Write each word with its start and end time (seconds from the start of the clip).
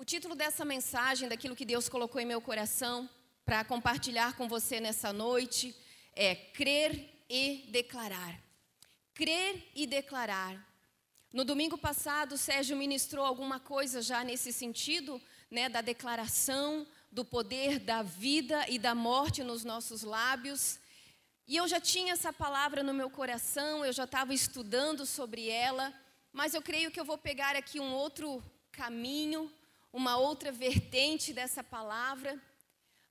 O 0.00 0.04
título 0.12 0.34
dessa 0.34 0.64
mensagem, 0.64 1.28
daquilo 1.28 1.54
que 1.54 1.66
Deus 1.66 1.86
colocou 1.86 2.18
em 2.22 2.24
meu 2.24 2.40
coração 2.40 3.06
para 3.44 3.62
compartilhar 3.62 4.34
com 4.34 4.48
você 4.48 4.80
nessa 4.80 5.12
noite, 5.12 5.76
é 6.14 6.34
crer 6.34 7.22
e 7.28 7.68
declarar. 7.70 8.40
Crer 9.12 9.62
e 9.74 9.86
declarar. 9.86 10.56
No 11.30 11.44
domingo 11.44 11.76
passado, 11.76 12.38
Sérgio 12.38 12.78
ministrou 12.78 13.26
alguma 13.26 13.60
coisa 13.60 14.00
já 14.00 14.24
nesse 14.24 14.54
sentido, 14.54 15.20
né, 15.50 15.68
da 15.68 15.82
declaração 15.82 16.86
do 17.12 17.22
poder 17.22 17.78
da 17.78 18.00
vida 18.00 18.66
e 18.70 18.78
da 18.78 18.94
morte 18.94 19.44
nos 19.44 19.66
nossos 19.66 20.02
lábios. 20.02 20.78
E 21.46 21.58
eu 21.58 21.68
já 21.68 21.78
tinha 21.78 22.14
essa 22.14 22.32
palavra 22.32 22.82
no 22.82 22.94
meu 22.94 23.10
coração, 23.10 23.84
eu 23.84 23.92
já 23.92 24.04
estava 24.04 24.32
estudando 24.32 25.04
sobre 25.04 25.50
ela, 25.50 25.92
mas 26.32 26.54
eu 26.54 26.62
creio 26.62 26.90
que 26.90 26.98
eu 26.98 27.04
vou 27.04 27.18
pegar 27.18 27.54
aqui 27.54 27.78
um 27.78 27.92
outro 27.92 28.42
caminho, 28.72 29.52
uma 29.92 30.16
outra 30.16 30.52
vertente 30.52 31.32
dessa 31.32 31.62
palavra. 31.62 32.40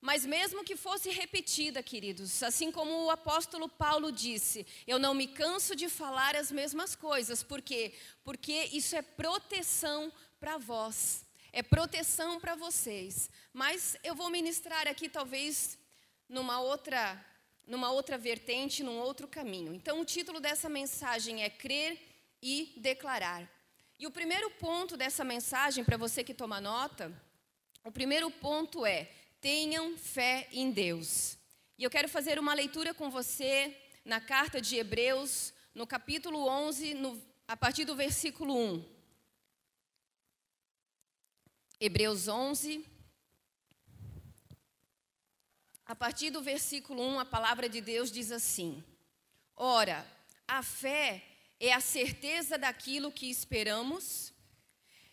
Mas 0.00 0.24
mesmo 0.24 0.64
que 0.64 0.76
fosse 0.76 1.10
repetida, 1.10 1.82
queridos, 1.82 2.42
assim 2.42 2.72
como 2.72 3.04
o 3.04 3.10
apóstolo 3.10 3.68
Paulo 3.68 4.10
disse, 4.10 4.66
eu 4.86 4.98
não 4.98 5.12
me 5.12 5.28
canso 5.28 5.76
de 5.76 5.90
falar 5.90 6.34
as 6.34 6.50
mesmas 6.50 6.96
coisas, 6.96 7.42
por 7.42 7.60
quê? 7.60 7.92
Porque 8.24 8.70
isso 8.72 8.96
é 8.96 9.02
proteção 9.02 10.10
para 10.38 10.56
vós, 10.56 11.26
é 11.52 11.62
proteção 11.62 12.40
para 12.40 12.54
vocês. 12.54 13.28
Mas 13.52 13.94
eu 14.02 14.14
vou 14.14 14.30
ministrar 14.30 14.88
aqui 14.88 15.06
talvez 15.06 15.78
numa 16.28 16.60
outra 16.60 17.26
numa 17.66 17.92
outra 17.92 18.18
vertente, 18.18 18.82
num 18.82 18.98
outro 18.98 19.28
caminho. 19.28 19.72
Então, 19.72 20.00
o 20.00 20.04
título 20.04 20.40
dessa 20.40 20.68
mensagem 20.68 21.44
é 21.44 21.48
Crer 21.48 21.96
e 22.42 22.72
Declarar. 22.76 23.48
E 24.00 24.06
o 24.06 24.10
primeiro 24.10 24.48
ponto 24.52 24.96
dessa 24.96 25.22
mensagem, 25.22 25.84
para 25.84 25.98
você 25.98 26.24
que 26.24 26.32
toma 26.32 26.58
nota, 26.58 27.12
o 27.84 27.92
primeiro 27.92 28.30
ponto 28.30 28.86
é: 28.86 29.12
tenham 29.42 29.98
fé 29.98 30.48
em 30.52 30.70
Deus. 30.70 31.36
E 31.76 31.84
eu 31.84 31.90
quero 31.90 32.08
fazer 32.08 32.38
uma 32.38 32.54
leitura 32.54 32.94
com 32.94 33.10
você 33.10 33.76
na 34.02 34.18
carta 34.18 34.58
de 34.58 34.76
Hebreus, 34.76 35.52
no 35.74 35.86
capítulo 35.86 36.48
11, 36.48 36.94
no, 36.94 37.22
a 37.46 37.54
partir 37.54 37.84
do 37.84 37.94
versículo 37.94 38.56
1. 38.56 38.84
Hebreus 41.78 42.26
11, 42.26 42.82
a 45.84 45.94
partir 45.94 46.30
do 46.30 46.40
versículo 46.40 47.02
1, 47.02 47.20
a 47.20 47.26
palavra 47.26 47.68
de 47.68 47.82
Deus 47.82 48.10
diz 48.10 48.32
assim: 48.32 48.82
Ora, 49.54 50.06
a 50.48 50.62
fé 50.62 51.29
é 51.60 51.72
a 51.72 51.80
certeza 51.80 52.58
daquilo 52.58 53.12
que 53.12 53.30
esperamos 53.30 54.32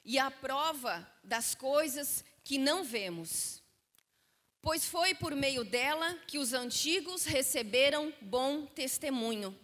e 0.03 0.17
a 0.17 0.31
prova 0.31 1.07
das 1.23 1.53
coisas 1.53 2.23
que 2.43 2.57
não 2.57 2.83
vemos. 2.83 3.61
Pois 4.61 4.85
foi 4.85 5.13
por 5.13 5.35
meio 5.35 5.63
dela 5.63 6.17
que 6.25 6.39
os 6.39 6.53
antigos 6.53 7.25
receberam 7.25 8.11
bom 8.21 8.65
testemunho. 8.65 9.55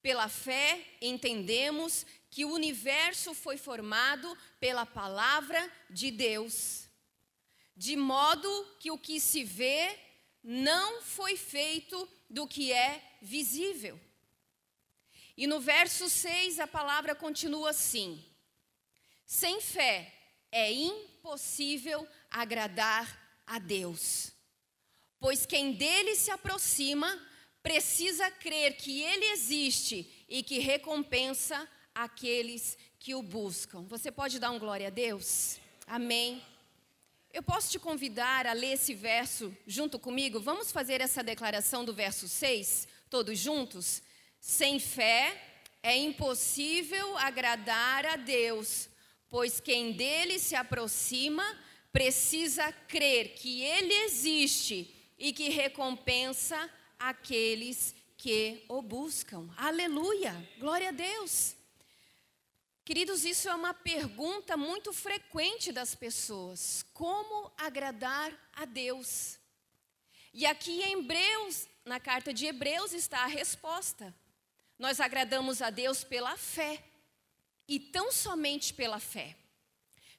Pela 0.00 0.28
fé, 0.28 0.82
entendemos 1.02 2.06
que 2.30 2.44
o 2.44 2.52
universo 2.52 3.34
foi 3.34 3.58
formado 3.58 4.34
pela 4.58 4.86
palavra 4.86 5.70
de 5.90 6.10
Deus 6.10 6.88
de 7.78 7.94
modo 7.94 8.48
que 8.80 8.90
o 8.90 8.98
que 8.98 9.20
se 9.20 9.44
vê 9.44 9.96
não 10.42 11.00
foi 11.00 11.36
feito 11.36 12.08
do 12.28 12.44
que 12.44 12.72
é 12.72 13.00
visível. 13.22 13.98
E 15.38 15.46
no 15.46 15.60
verso 15.60 16.08
6 16.08 16.58
a 16.58 16.66
palavra 16.66 17.14
continua 17.14 17.70
assim: 17.70 18.20
sem 19.24 19.60
fé 19.60 20.12
é 20.50 20.72
impossível 20.72 22.08
agradar 22.28 23.06
a 23.46 23.60
Deus, 23.60 24.32
pois 25.20 25.46
quem 25.46 25.74
dele 25.74 26.16
se 26.16 26.32
aproxima 26.32 27.24
precisa 27.62 28.28
crer 28.32 28.76
que 28.78 29.00
ele 29.00 29.26
existe 29.26 30.26
e 30.28 30.42
que 30.42 30.58
recompensa 30.58 31.68
aqueles 31.94 32.76
que 32.98 33.14
o 33.14 33.22
buscam. 33.22 33.82
Você 33.82 34.10
pode 34.10 34.40
dar 34.40 34.50
um 34.50 34.58
glória 34.58 34.88
a 34.88 34.90
Deus? 34.90 35.60
Amém. 35.86 36.42
Eu 37.32 37.44
posso 37.44 37.70
te 37.70 37.78
convidar 37.78 38.44
a 38.44 38.52
ler 38.52 38.72
esse 38.72 38.92
verso 38.92 39.56
junto 39.68 40.00
comigo? 40.00 40.40
Vamos 40.40 40.72
fazer 40.72 41.00
essa 41.00 41.22
declaração 41.22 41.84
do 41.84 41.94
verso 41.94 42.26
6, 42.26 42.88
todos 43.08 43.38
juntos? 43.38 44.02
Sem 44.40 44.78
fé 44.78 45.40
é 45.82 45.96
impossível 45.96 47.16
agradar 47.18 48.06
a 48.06 48.16
Deus, 48.16 48.88
pois 49.28 49.60
quem 49.60 49.92
dele 49.92 50.38
se 50.38 50.54
aproxima 50.54 51.44
precisa 51.92 52.70
crer 52.72 53.34
que 53.34 53.62
ele 53.62 53.92
existe 54.04 54.94
e 55.18 55.32
que 55.32 55.48
recompensa 55.48 56.70
aqueles 56.98 57.94
que 58.16 58.64
o 58.68 58.82
buscam. 58.82 59.48
Aleluia! 59.56 60.34
Glória 60.58 60.88
a 60.88 60.92
Deus! 60.92 61.56
Queridos, 62.84 63.24
isso 63.24 63.48
é 63.48 63.54
uma 63.54 63.74
pergunta 63.74 64.56
muito 64.56 64.92
frequente 64.92 65.70
das 65.72 65.94
pessoas: 65.94 66.84
como 66.94 67.52
agradar 67.56 68.32
a 68.54 68.64
Deus? 68.64 69.38
E 70.32 70.46
aqui 70.46 70.82
em 70.82 71.00
Hebreus, 71.00 71.68
na 71.84 72.00
carta 72.00 72.32
de 72.32 72.46
Hebreus, 72.46 72.92
está 72.92 73.24
a 73.24 73.26
resposta. 73.26 74.14
Nós 74.78 75.00
agradamos 75.00 75.60
a 75.60 75.70
Deus 75.70 76.04
pela 76.04 76.36
fé, 76.36 76.82
e 77.66 77.78
tão 77.78 78.10
somente 78.10 78.72
pela 78.72 78.98
fé. 78.98 79.36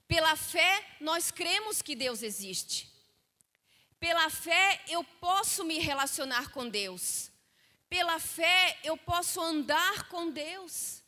Pela 0.08 0.36
fé, 0.36 0.86
nós 1.00 1.31
cremos 1.31 1.81
que 1.81 1.96
Deus 1.96 2.22
existe. 2.22 2.92
Pela 4.00 4.30
fé, 4.30 4.81
eu 4.88 5.03
posso 5.03 5.64
me 5.64 5.80
relacionar 5.80 6.52
com 6.52 6.69
Deus. 6.69 7.31
Pela 7.90 8.19
fé, 8.19 8.80
eu 8.84 8.96
posso 8.96 9.42
andar 9.42 10.08
com 10.09 10.30
Deus. 10.30 11.02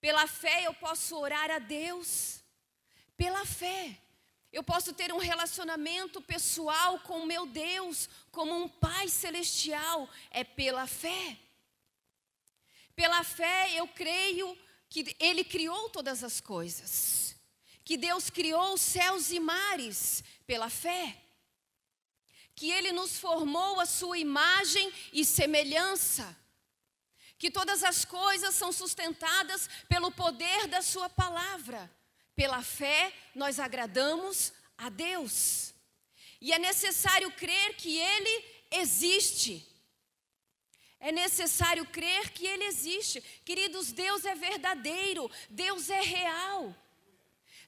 Pela 0.00 0.26
fé 0.26 0.66
eu 0.66 0.74
posso 0.74 1.16
orar 1.16 1.50
a 1.50 1.58
Deus. 1.58 2.42
Pela 3.16 3.44
fé 3.44 3.96
eu 4.52 4.62
posso 4.62 4.92
ter 4.92 5.12
um 5.12 5.18
relacionamento 5.18 6.20
pessoal 6.20 6.98
com 7.00 7.20
o 7.20 7.26
meu 7.26 7.46
Deus, 7.46 8.08
como 8.30 8.54
um 8.54 8.68
Pai 8.68 9.08
celestial. 9.08 10.08
É 10.30 10.42
pela 10.42 10.86
fé. 10.86 11.38
Pela 12.94 13.22
fé 13.24 13.72
eu 13.74 13.88
creio 13.88 14.56
que 14.88 15.16
Ele 15.18 15.44
criou 15.44 15.88
todas 15.90 16.22
as 16.22 16.40
coisas. 16.40 17.34
Que 17.84 17.96
Deus 17.96 18.30
criou 18.30 18.76
céus 18.78 19.30
e 19.30 19.40
mares 19.40 20.22
pela 20.46 20.70
fé. 20.70 21.16
Que 22.54 22.70
Ele 22.70 22.92
nos 22.92 23.18
formou 23.18 23.80
a 23.80 23.86
sua 23.86 24.18
imagem 24.18 24.92
e 25.12 25.24
semelhança 25.24 26.36
que 27.42 27.50
todas 27.50 27.82
as 27.82 28.04
coisas 28.04 28.54
são 28.54 28.70
sustentadas 28.70 29.68
pelo 29.88 30.12
poder 30.12 30.68
da 30.68 30.80
Sua 30.80 31.08
palavra. 31.10 31.90
Pela 32.36 32.62
fé, 32.62 33.12
nós 33.34 33.58
agradamos 33.58 34.52
a 34.78 34.88
Deus. 34.88 35.74
E 36.40 36.52
é 36.52 36.58
necessário 36.60 37.32
crer 37.32 37.74
que 37.74 37.98
Ele 37.98 38.44
existe. 38.70 39.71
É 41.02 41.10
necessário 41.10 41.84
crer 41.84 42.30
que 42.30 42.46
Ele 42.46 42.62
existe. 42.62 43.20
Queridos, 43.44 43.90
Deus 43.90 44.24
é 44.24 44.36
verdadeiro, 44.36 45.28
Deus 45.50 45.90
é 45.90 46.00
real. 46.00 46.72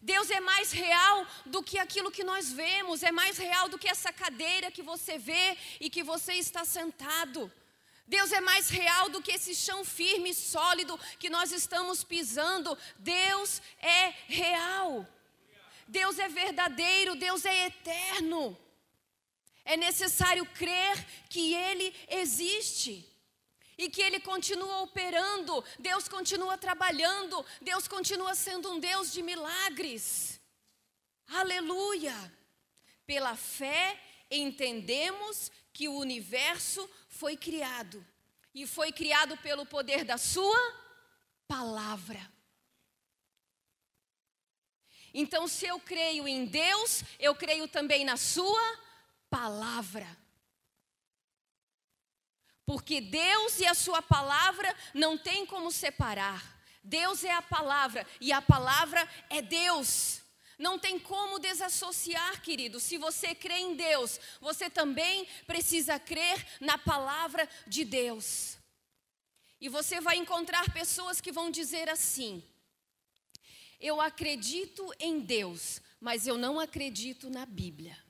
Deus 0.00 0.31
é 0.31 0.39
mais 0.39 0.71
real 0.71 1.27
do 1.44 1.61
que 1.61 1.77
aquilo 1.77 2.12
que 2.12 2.23
nós 2.23 2.53
vemos, 2.53 3.03
é 3.03 3.11
mais 3.11 3.37
real 3.37 3.69
do 3.69 3.77
que 3.77 3.89
essa 3.89 4.12
cadeira 4.12 4.71
que 4.71 4.83
você 4.83 5.19
vê 5.19 5.59
e 5.81 5.91
que 5.91 6.05
você 6.05 6.34
está 6.34 6.65
sentado. 6.65 7.50
Deus 8.06 8.31
é 8.31 8.41
mais 8.41 8.69
real 8.69 9.09
do 9.09 9.21
que 9.21 9.33
esse 9.33 9.53
chão 9.53 9.84
firme 9.84 10.31
e 10.31 10.34
sólido 10.34 10.97
que 11.19 11.28
nós 11.28 11.50
estamos 11.50 12.05
pisando. 12.05 12.78
Deus 13.00 13.61
é 13.81 14.15
real. 14.28 15.05
Deus 15.89 16.21
é 16.21 16.28
verdadeiro, 16.28 17.17
Deus 17.17 17.44
é 17.44 17.67
eterno. 17.67 18.56
É 19.64 19.76
necessário 19.76 20.47
crer 20.47 21.05
que 21.29 21.53
Ele 21.53 21.93
existe 22.09 23.12
e 23.76 23.88
que 23.88 24.03
Ele 24.03 24.21
continua 24.21 24.82
operando, 24.82 25.65
Deus 25.79 26.09
continua 26.09 26.56
trabalhando, 26.56 27.44
Deus 27.61 27.88
continua 27.88 28.35
sendo 28.35 28.71
um 28.71 28.79
Deus 28.79 29.12
de 29.12 29.23
milagres. 29.23 30.41
Aleluia! 31.26 32.15
Pela 33.06 33.37
fé 33.37 34.00
entendemos 34.31 35.50
que 35.73 35.88
o 35.88 35.99
universo 35.99 36.88
foi 37.09 37.37
criado 37.37 38.05
e 38.55 38.67
foi 38.67 38.93
criado 38.93 39.37
pelo 39.38 39.67
poder 39.67 40.05
da 40.05 40.17
Sua 40.17 40.85
palavra. 41.49 42.32
Então, 45.12 45.47
se 45.47 45.67
eu 45.67 45.79
creio 45.79 46.26
em 46.26 46.44
Deus, 46.44 47.05
eu 47.21 47.35
creio 47.35 47.69
também 47.69 48.05
na 48.05 48.17
Sua 48.17 48.79
palavra. 49.31 50.24
Porque 52.66 53.00
Deus 53.00 53.61
e 53.61 53.66
a 53.66 53.75
Sua 53.75 54.00
palavra 54.00 54.75
não 54.94 55.19
tem 55.19 55.44
como 55.44 55.70
separar. 55.70 56.55
Deus 56.82 57.25
é 57.25 57.32
a 57.32 57.43
palavra 57.43 58.06
e 58.20 58.32
a 58.32 58.43
palavra 58.43 59.08
é 59.31 59.40
Deus. 59.40 60.22
Não 60.58 60.78
tem 60.78 60.99
como 60.99 61.38
desassociar, 61.38 62.40
querido. 62.43 62.78
Se 62.78 62.96
você 62.96 63.34
crê 63.34 63.58
em 63.58 63.75
Deus, 63.75 64.20
você 64.40 64.70
também 64.70 65.26
precisa 65.46 65.99
crer 65.99 66.46
na 66.61 66.78
palavra 66.78 67.49
de 67.66 67.84
Deus. 67.84 68.56
E 69.61 69.69
você 69.69 70.00
vai 70.00 70.16
encontrar 70.16 70.72
pessoas 70.72 71.20
que 71.20 71.32
vão 71.32 71.50
dizer 71.50 71.88
assim: 71.88 72.43
Eu 73.81 74.00
acredito 74.00 74.93
em 75.00 75.20
Deus, 75.20 75.81
mas 76.00 76.26
eu 76.26 76.37
não 76.37 76.61
acredito 76.61 77.31
na 77.31 77.46
Bíblia. 77.46 78.04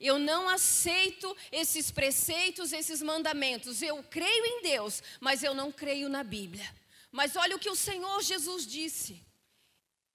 Eu 0.00 0.18
não 0.18 0.48
aceito 0.48 1.36
esses 1.52 1.90
preceitos, 1.90 2.72
esses 2.72 3.00
mandamentos. 3.00 3.80
Eu 3.82 4.02
creio 4.02 4.46
em 4.46 4.62
Deus, 4.62 5.02
mas 5.20 5.42
eu 5.42 5.54
não 5.54 5.70
creio 5.70 6.08
na 6.08 6.22
Bíblia. 6.22 6.68
Mas 7.12 7.36
olha 7.36 7.56
o 7.56 7.58
que 7.58 7.70
o 7.70 7.76
Senhor 7.76 8.22
Jesus 8.22 8.66
disse. 8.66 9.24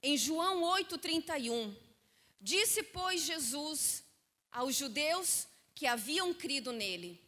Em 0.04 0.18
João 0.18 0.64
8:31, 0.64 1.76
disse 2.42 2.84
pois 2.84 3.22
Jesus 3.22 4.04
aos 4.52 4.76
judeus 4.76 5.48
que 5.74 5.88
haviam 5.88 6.34
crido 6.34 6.74
nele: 6.74 7.22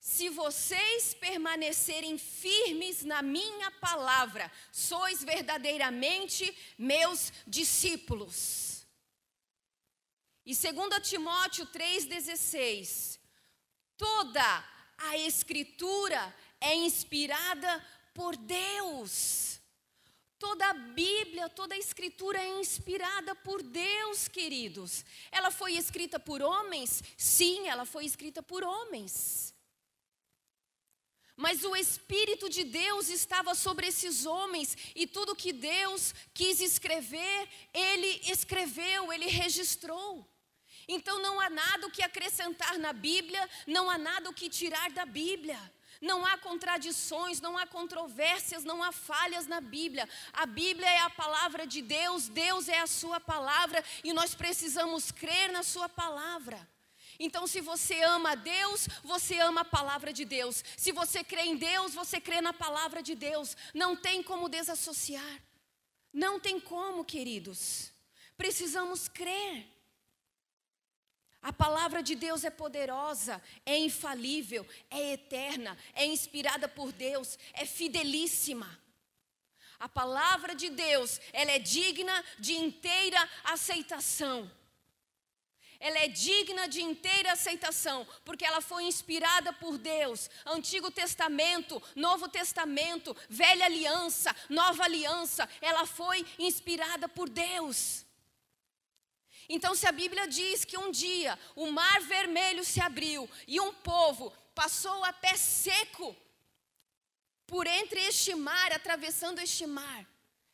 Se 0.00 0.30
vocês 0.30 1.12
permanecerem 1.12 2.16
firmes 2.16 3.04
na 3.04 3.20
minha 3.20 3.70
palavra, 3.72 4.50
sois 4.72 5.22
verdadeiramente 5.22 6.56
meus 6.78 7.32
discípulos. 7.46 8.63
E 10.44 10.54
2 10.54 11.08
Timóteo 11.08 11.66
3,16: 11.66 13.18
Toda 13.96 14.64
a 14.98 15.18
Escritura 15.18 16.34
é 16.60 16.74
inspirada 16.74 17.84
por 18.14 18.36
Deus 18.36 19.54
Toda 20.44 20.68
a 20.68 20.74
Bíblia, 20.74 21.48
toda 21.48 21.74
a 21.74 21.78
Escritura 21.78 22.38
é 22.38 22.60
inspirada 22.60 23.34
por 23.34 23.62
Deus, 23.62 24.28
queridos. 24.28 25.02
Ela 25.32 25.50
foi 25.50 25.72
escrita 25.72 26.20
por 26.20 26.42
homens? 26.42 27.02
Sim, 27.16 27.66
ela 27.66 27.86
foi 27.86 28.04
escrita 28.04 28.42
por 28.42 28.62
homens. 28.62 29.54
Mas 31.34 31.64
o 31.64 31.74
Espírito 31.74 32.50
de 32.50 32.62
Deus 32.62 33.08
estava 33.08 33.54
sobre 33.54 33.86
esses 33.86 34.26
homens 34.26 34.76
e 34.94 35.06
tudo 35.06 35.34
que 35.34 35.50
Deus 35.50 36.14
quis 36.34 36.60
escrever, 36.60 37.48
Ele 37.72 38.20
escreveu, 38.30 39.10
Ele 39.10 39.28
registrou. 39.28 40.28
Então 40.86 41.18
não 41.20 41.40
há 41.40 41.48
nada 41.48 41.86
o 41.86 41.90
que 41.90 42.02
acrescentar 42.02 42.78
na 42.78 42.92
Bíblia, 42.92 43.48
não 43.66 43.88
há 43.90 43.98
nada 43.98 44.28
o 44.28 44.34
que 44.34 44.48
tirar 44.48 44.90
da 44.90 45.04
Bíblia. 45.04 45.58
Não 46.00 46.26
há 46.26 46.36
contradições, 46.36 47.40
não 47.40 47.56
há 47.56 47.66
controvérsias, 47.66 48.64
não 48.64 48.82
há 48.82 48.92
falhas 48.92 49.46
na 49.46 49.60
Bíblia. 49.60 50.08
A 50.32 50.44
Bíblia 50.44 50.88
é 50.88 50.98
a 50.98 51.10
palavra 51.10 51.66
de 51.66 51.80
Deus, 51.80 52.28
Deus 52.28 52.68
é 52.68 52.80
a 52.80 52.86
Sua 52.86 53.20
palavra 53.20 53.82
e 54.02 54.12
nós 54.12 54.34
precisamos 54.34 55.10
crer 55.10 55.50
na 55.50 55.62
Sua 55.62 55.88
palavra. 55.88 56.68
Então, 57.18 57.46
se 57.46 57.60
você 57.60 58.02
ama 58.02 58.32
a 58.32 58.34
Deus, 58.34 58.88
você 59.02 59.38
ama 59.38 59.60
a 59.60 59.64
palavra 59.64 60.12
de 60.12 60.24
Deus. 60.24 60.64
Se 60.76 60.90
você 60.92 61.22
crê 61.22 61.42
em 61.42 61.56
Deus, 61.56 61.94
você 61.94 62.20
crê 62.20 62.40
na 62.40 62.52
palavra 62.52 63.02
de 63.02 63.14
Deus. 63.14 63.56
Não 63.72 63.94
tem 63.94 64.22
como 64.22 64.48
desassociar. 64.48 65.40
Não 66.12 66.40
tem 66.40 66.58
como, 66.58 67.04
queridos. 67.04 67.92
Precisamos 68.36 69.08
crer. 69.08 69.73
A 71.44 71.52
palavra 71.52 72.02
de 72.02 72.14
Deus 72.14 72.42
é 72.42 72.48
poderosa, 72.48 73.40
é 73.66 73.76
infalível, 73.76 74.66
é 74.90 75.12
eterna, 75.12 75.76
é 75.92 76.06
inspirada 76.06 76.66
por 76.66 76.90
Deus, 76.90 77.38
é 77.52 77.66
fidelíssima. 77.66 78.80
A 79.78 79.86
palavra 79.86 80.54
de 80.54 80.70
Deus, 80.70 81.20
ela 81.34 81.50
é 81.50 81.58
digna 81.58 82.24
de 82.38 82.54
inteira 82.54 83.28
aceitação. 83.44 84.50
Ela 85.78 85.98
é 85.98 86.08
digna 86.08 86.66
de 86.66 86.80
inteira 86.80 87.32
aceitação, 87.32 88.08
porque 88.24 88.46
ela 88.46 88.62
foi 88.62 88.84
inspirada 88.84 89.52
por 89.52 89.76
Deus. 89.76 90.30
Antigo 90.46 90.90
Testamento, 90.90 91.82
Novo 91.94 92.26
Testamento, 92.26 93.14
Velha 93.28 93.66
Aliança, 93.66 94.34
Nova 94.48 94.84
Aliança, 94.84 95.46
ela 95.60 95.84
foi 95.84 96.24
inspirada 96.38 97.06
por 97.06 97.28
Deus. 97.28 98.03
Então, 99.48 99.74
se 99.74 99.86
a 99.86 99.92
Bíblia 99.92 100.26
diz 100.26 100.64
que 100.64 100.78
um 100.78 100.90
dia 100.90 101.38
o 101.54 101.70
mar 101.70 102.00
vermelho 102.02 102.64
se 102.64 102.80
abriu 102.80 103.28
e 103.46 103.60
um 103.60 103.72
povo 103.72 104.32
passou 104.54 105.04
a 105.04 105.12
pé 105.12 105.36
seco 105.36 106.16
por 107.46 107.66
entre 107.66 108.00
este 108.00 108.34
mar, 108.34 108.72
atravessando 108.72 109.38
este 109.38 109.66
mar, 109.66 110.06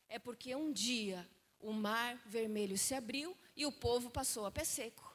é 0.09 0.19
porque 0.19 0.55
um 0.55 0.71
dia 0.71 1.27
o 1.59 1.71
mar 1.71 2.17
vermelho 2.25 2.77
se 2.77 2.93
abriu 2.93 3.37
e 3.55 3.65
o 3.65 3.71
povo 3.71 4.09
passou 4.09 4.45
a 4.45 4.51
pé 4.51 4.63
seco. 4.63 5.10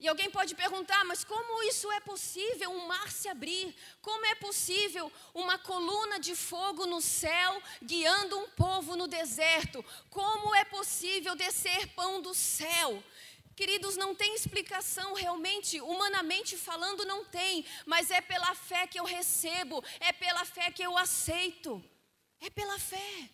E 0.00 0.08
alguém 0.08 0.30
pode 0.30 0.54
perguntar, 0.54 1.04
mas 1.04 1.24
como 1.24 1.62
isso 1.62 1.90
é 1.92 2.00
possível, 2.00 2.70
um 2.70 2.86
mar 2.86 3.10
se 3.10 3.28
abrir? 3.28 3.74
Como 4.02 4.26
é 4.26 4.34
possível 4.34 5.10
uma 5.32 5.56
coluna 5.56 6.18
de 6.18 6.34
fogo 6.34 6.84
no 6.84 7.00
céu 7.00 7.62
guiando 7.82 8.38
um 8.38 8.48
povo 8.50 8.96
no 8.96 9.06
deserto? 9.06 9.84
Como 10.10 10.54
é 10.54 10.64
possível 10.64 11.36
descer 11.36 11.86
pão 11.94 12.20
do 12.20 12.34
céu? 12.34 13.02
Queridos, 13.54 13.96
não 13.96 14.16
tem 14.16 14.34
explicação 14.34 15.14
realmente, 15.14 15.80
humanamente 15.80 16.56
falando, 16.56 17.04
não 17.04 17.24
tem, 17.24 17.64
mas 17.86 18.10
é 18.10 18.20
pela 18.20 18.52
fé 18.56 18.88
que 18.88 18.98
eu 18.98 19.04
recebo, 19.04 19.82
é 20.00 20.12
pela 20.12 20.44
fé 20.44 20.72
que 20.72 20.82
eu 20.82 20.98
aceito, 20.98 21.82
é 22.40 22.50
pela 22.50 22.80
fé. 22.80 23.30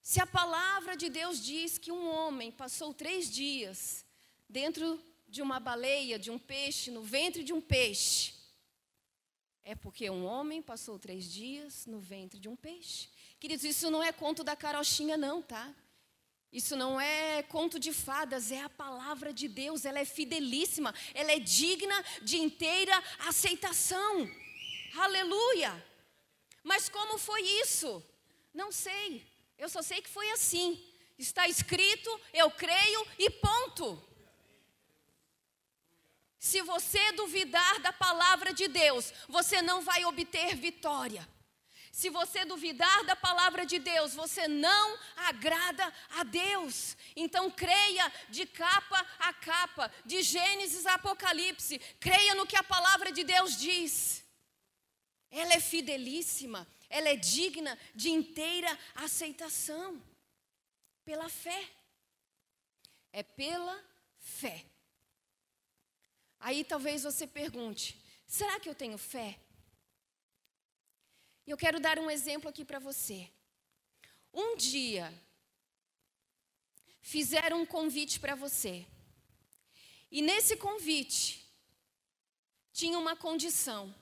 Se 0.00 0.18
a 0.18 0.26
palavra 0.26 0.96
de 0.96 1.10
Deus 1.10 1.44
diz 1.44 1.76
que 1.76 1.92
um 1.92 2.08
homem 2.08 2.50
passou 2.50 2.94
três 2.94 3.28
dias 3.28 4.05
dentro 4.48 5.00
de 5.28 5.42
uma 5.42 5.58
baleia, 5.58 6.18
de 6.18 6.30
um 6.30 6.38
peixe, 6.38 6.90
no 6.90 7.02
ventre 7.02 7.42
de 7.42 7.52
um 7.52 7.60
peixe. 7.60 8.34
É 9.64 9.74
porque 9.74 10.08
um 10.08 10.24
homem 10.24 10.62
passou 10.62 10.98
três 10.98 11.30
dias 11.30 11.86
no 11.86 11.98
ventre 11.98 12.38
de 12.38 12.48
um 12.48 12.54
peixe. 12.54 13.08
Queridos, 13.40 13.64
isso 13.64 13.90
não 13.90 14.02
é 14.02 14.12
conto 14.12 14.44
da 14.44 14.54
carochinha, 14.54 15.16
não, 15.16 15.42
tá? 15.42 15.74
Isso 16.52 16.76
não 16.76 17.00
é 17.00 17.42
conto 17.42 17.78
de 17.78 17.92
fadas, 17.92 18.50
é 18.50 18.62
a 18.62 18.68
palavra 18.68 19.32
de 19.32 19.48
Deus, 19.48 19.84
ela 19.84 19.98
é 19.98 20.04
fidelíssima, 20.04 20.94
ela 21.12 21.32
é 21.32 21.38
digna 21.38 22.02
de 22.22 22.38
inteira 22.38 22.96
aceitação. 23.18 24.30
Aleluia! 24.96 25.84
Mas 26.62 26.88
como 26.88 27.18
foi 27.18 27.42
isso? 27.42 28.02
Não 28.54 28.72
sei, 28.72 29.26
eu 29.58 29.68
só 29.68 29.82
sei 29.82 30.00
que 30.00 30.08
foi 30.08 30.30
assim. 30.30 30.82
Está 31.18 31.48
escrito, 31.48 32.20
eu 32.32 32.50
creio 32.50 33.06
e 33.18 33.28
ponto. 33.30 34.02
Se 36.46 36.62
você 36.62 37.10
duvidar 37.10 37.80
da 37.80 37.92
palavra 37.92 38.52
de 38.54 38.68
Deus, 38.68 39.12
você 39.28 39.60
não 39.60 39.82
vai 39.82 40.04
obter 40.04 40.54
vitória. 40.54 41.28
Se 41.90 42.08
você 42.08 42.44
duvidar 42.44 43.02
da 43.04 43.16
palavra 43.16 43.66
de 43.66 43.80
Deus, 43.80 44.14
você 44.14 44.46
não 44.46 44.96
agrada 45.16 45.92
a 46.10 46.22
Deus. 46.22 46.96
Então 47.16 47.50
creia 47.50 48.12
de 48.28 48.46
capa 48.46 49.04
a 49.18 49.32
capa, 49.32 49.92
de 50.04 50.22
Gênesis 50.22 50.86
a 50.86 50.94
Apocalipse. 50.94 51.80
Creia 51.98 52.36
no 52.36 52.46
que 52.46 52.54
a 52.54 52.62
palavra 52.62 53.10
de 53.10 53.24
Deus 53.24 53.56
diz. 53.56 54.24
Ela 55.28 55.54
é 55.54 55.60
fidelíssima, 55.60 56.64
ela 56.88 57.08
é 57.08 57.16
digna 57.16 57.76
de 57.92 58.08
inteira 58.10 58.78
aceitação. 58.94 60.00
Pela 61.04 61.28
fé. 61.28 61.68
É 63.12 63.24
pela 63.24 63.76
fé. 64.20 64.64
Aí 66.46 66.62
talvez 66.62 67.02
você 67.02 67.26
pergunte: 67.26 68.00
será 68.24 68.60
que 68.60 68.68
eu 68.68 68.74
tenho 68.74 68.96
fé? 68.96 69.36
Eu 71.44 71.56
quero 71.56 71.80
dar 71.80 71.98
um 71.98 72.08
exemplo 72.08 72.48
aqui 72.48 72.64
para 72.64 72.78
você. 72.78 73.28
Um 74.32 74.54
dia, 74.54 75.12
fizeram 77.00 77.62
um 77.62 77.66
convite 77.66 78.20
para 78.20 78.36
você. 78.36 78.86
E 80.08 80.22
nesse 80.22 80.56
convite, 80.56 81.52
tinha 82.72 82.96
uma 82.96 83.16
condição. 83.16 83.92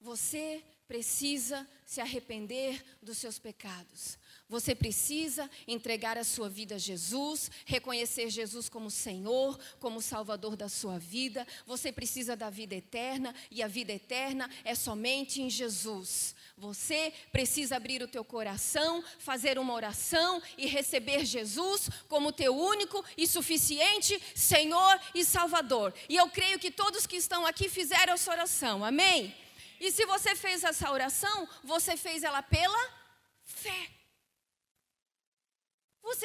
Você 0.00 0.64
precisa 0.86 1.68
se 1.84 2.00
arrepender 2.00 2.82
dos 3.02 3.18
seus 3.18 3.38
pecados. 3.38 4.18
Você 4.48 4.74
precisa 4.74 5.50
entregar 5.66 6.16
a 6.16 6.24
sua 6.24 6.48
vida 6.48 6.76
a 6.76 6.78
Jesus, 6.78 7.50
reconhecer 7.66 8.30
Jesus 8.30 8.66
como 8.66 8.90
Senhor, 8.90 9.58
como 9.78 10.00
Salvador 10.00 10.56
da 10.56 10.70
sua 10.70 10.98
vida. 10.98 11.46
Você 11.66 11.92
precisa 11.92 12.34
da 12.34 12.48
vida 12.48 12.74
eterna 12.74 13.34
e 13.50 13.62
a 13.62 13.68
vida 13.68 13.92
eterna 13.92 14.48
é 14.64 14.74
somente 14.74 15.42
em 15.42 15.50
Jesus. 15.50 16.34
Você 16.56 17.12
precisa 17.30 17.76
abrir 17.76 18.02
o 18.02 18.08
teu 18.08 18.24
coração, 18.24 19.04
fazer 19.18 19.58
uma 19.58 19.74
oração 19.74 20.42
e 20.56 20.66
receber 20.66 21.26
Jesus 21.26 21.90
como 22.08 22.32
teu 22.32 22.56
único 22.56 23.04
e 23.18 23.26
suficiente 23.26 24.18
Senhor 24.34 24.98
e 25.14 25.26
Salvador. 25.26 25.92
E 26.08 26.16
eu 26.16 26.28
creio 26.30 26.58
que 26.58 26.70
todos 26.70 27.06
que 27.06 27.16
estão 27.16 27.44
aqui 27.44 27.68
fizeram 27.68 28.14
essa 28.14 28.30
oração. 28.30 28.82
Amém? 28.82 29.34
E 29.78 29.92
se 29.92 30.06
você 30.06 30.34
fez 30.34 30.64
essa 30.64 30.90
oração, 30.90 31.46
você 31.62 31.98
fez 31.98 32.22
ela 32.22 32.42
pela 32.42 32.98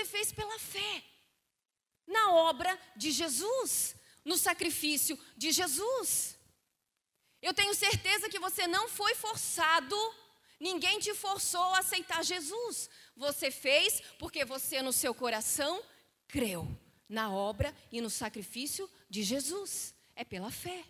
fez 0.05 0.31
pela 0.31 0.59
fé 0.59 1.03
na 2.07 2.31
obra 2.31 2.79
de 2.95 3.11
Jesus, 3.11 3.95
no 4.23 4.37
sacrifício 4.37 5.17
de 5.37 5.51
Jesus. 5.51 6.37
Eu 7.41 7.53
tenho 7.53 7.73
certeza 7.73 8.29
que 8.29 8.39
você 8.39 8.67
não 8.67 8.87
foi 8.87 9.15
forçado, 9.15 9.95
ninguém 10.59 10.99
te 10.99 11.13
forçou 11.13 11.73
a 11.73 11.79
aceitar 11.79 12.23
Jesus. 12.23 12.89
Você 13.15 13.51
fez 13.51 14.01
porque 14.17 14.45
você, 14.45 14.81
no 14.81 14.93
seu 14.93 15.13
coração, 15.13 15.83
creu 16.27 16.67
na 17.09 17.31
obra 17.31 17.75
e 17.91 17.99
no 17.99 18.09
sacrifício 18.09 18.89
de 19.09 19.23
Jesus. 19.23 19.93
É 20.15 20.23
pela 20.23 20.51
fé. 20.51 20.85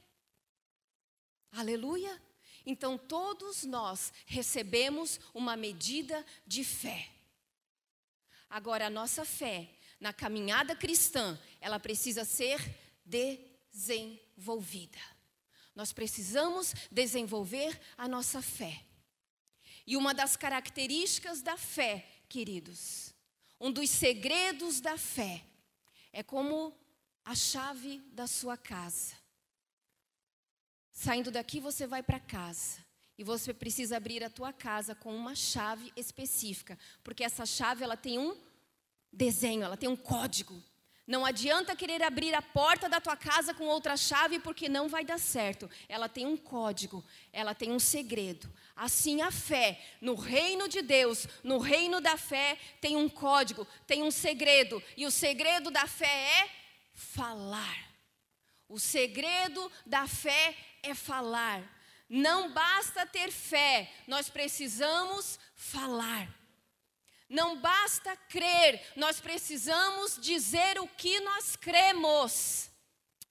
Aleluia. 1.51 2.21
Então, 2.65 2.97
todos 2.97 3.63
nós 3.63 4.13
recebemos 4.25 5.19
uma 5.33 5.55
medida 5.57 6.25
de 6.45 6.63
fé. 6.63 7.12
Agora, 8.53 8.85
a 8.85 8.89
nossa 8.89 9.25
fé 9.25 9.67
na 9.99 10.13
caminhada 10.13 10.75
cristã, 10.75 11.39
ela 11.59 11.79
precisa 11.79 12.23
ser 12.23 12.59
desenvolvida. 13.03 14.99
Nós 15.73 15.91
precisamos 15.91 16.71
desenvolver 16.91 17.81
a 17.97 18.07
nossa 18.07 18.43
fé. 18.43 18.85
E 19.87 19.97
uma 19.97 20.13
das 20.13 20.35
características 20.35 21.41
da 21.41 21.57
fé, 21.57 22.07
queridos, 22.29 23.11
um 23.59 23.71
dos 23.71 23.89
segredos 23.89 24.79
da 24.79 24.99
fé, 24.99 25.43
é 26.11 26.21
como 26.21 26.77
a 27.25 27.33
chave 27.33 27.97
da 28.11 28.27
sua 28.27 28.55
casa. 28.55 29.15
Saindo 30.91 31.31
daqui, 31.31 31.59
você 31.59 31.87
vai 31.87 32.03
para 32.03 32.19
casa. 32.19 32.85
E 33.17 33.23
você 33.23 33.53
precisa 33.53 33.97
abrir 33.97 34.23
a 34.23 34.29
tua 34.29 34.51
casa 34.51 34.95
com 34.95 35.15
uma 35.15 35.35
chave 35.35 35.91
específica, 35.95 36.77
porque 37.03 37.23
essa 37.23 37.45
chave 37.45 37.83
ela 37.83 37.95
tem 37.95 38.17
um 38.17 38.35
desenho, 39.11 39.63
ela 39.63 39.77
tem 39.77 39.87
um 39.89 39.95
código. 39.95 40.61
Não 41.05 41.25
adianta 41.25 41.75
querer 41.75 42.01
abrir 42.01 42.33
a 42.33 42.41
porta 42.41 42.87
da 42.87 43.01
tua 43.01 43.17
casa 43.17 43.53
com 43.53 43.65
outra 43.65 43.97
chave 43.97 44.39
porque 44.39 44.69
não 44.69 44.87
vai 44.87 45.03
dar 45.03 45.19
certo. 45.19 45.69
Ela 45.89 46.07
tem 46.07 46.25
um 46.25 46.37
código, 46.37 47.03
ela 47.33 47.53
tem 47.53 47.71
um 47.71 47.79
segredo. 47.79 48.49
Assim 48.73 49.21
a 49.21 49.29
fé, 49.29 49.79
no 49.99 50.15
reino 50.15 50.69
de 50.69 50.81
Deus, 50.81 51.27
no 51.43 51.57
reino 51.57 51.99
da 51.99 52.15
fé, 52.15 52.57
tem 52.79 52.95
um 52.95 53.09
código, 53.09 53.67
tem 53.85 54.01
um 54.01 54.11
segredo. 54.11 54.81
E 54.95 55.05
o 55.05 55.11
segredo 55.11 55.69
da 55.69 55.85
fé 55.85 56.05
é 56.05 56.49
falar. 56.93 57.93
O 58.69 58.79
segredo 58.79 59.69
da 59.85 60.07
fé 60.07 60.55
é 60.81 60.95
falar. 60.95 61.61
Não 62.15 62.53
basta 62.53 63.07
ter 63.07 63.31
fé, 63.31 63.91
nós 64.05 64.29
precisamos 64.29 65.39
falar. 65.55 66.31
Não 67.27 67.59
basta 67.59 68.15
crer, 68.15 68.85
nós 68.95 69.19
precisamos 69.19 70.19
dizer 70.21 70.79
o 70.79 70.87
que 70.87 71.19
nós 71.21 71.55
cremos. 71.55 72.69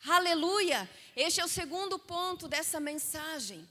Aleluia! 0.04 0.90
Este 1.14 1.40
é 1.40 1.44
o 1.44 1.48
segundo 1.48 1.96
ponto 1.96 2.48
dessa 2.48 2.80
mensagem. 2.80 3.70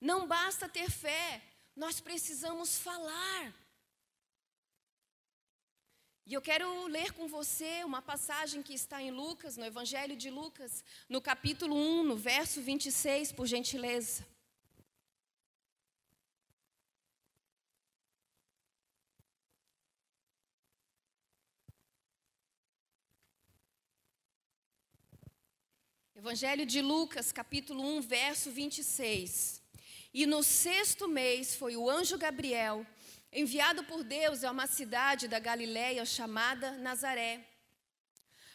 Não 0.00 0.26
basta 0.26 0.68
ter 0.68 0.90
fé, 0.90 1.40
nós 1.76 2.00
precisamos 2.00 2.78
falar. 2.78 3.54
E 6.26 6.32
eu 6.32 6.40
quero 6.40 6.86
ler 6.86 7.12
com 7.12 7.28
você 7.28 7.84
uma 7.84 8.00
passagem 8.00 8.62
que 8.62 8.72
está 8.72 9.02
em 9.02 9.10
Lucas, 9.10 9.58
no 9.58 9.64
Evangelho 9.66 10.16
de 10.16 10.30
Lucas, 10.30 10.82
no 11.06 11.20
capítulo 11.20 11.76
1, 11.76 12.02
no 12.02 12.16
verso 12.16 12.62
26, 12.62 13.30
por 13.32 13.46
gentileza. 13.46 14.26
Evangelho 26.16 26.64
de 26.64 26.80
Lucas, 26.80 27.32
capítulo 27.32 27.84
1, 27.98 28.00
verso 28.00 28.50
26. 28.50 29.62
E 30.14 30.24
no 30.24 30.42
sexto 30.42 31.06
mês 31.06 31.54
foi 31.54 31.76
o 31.76 31.90
anjo 31.90 32.16
Gabriel, 32.16 32.86
enviado 33.34 33.82
por 33.82 34.04
Deus 34.04 34.44
a 34.44 34.52
uma 34.52 34.68
cidade 34.68 35.26
da 35.26 35.40
Galiléia 35.40 36.06
chamada 36.06 36.70
Nazaré. 36.78 37.44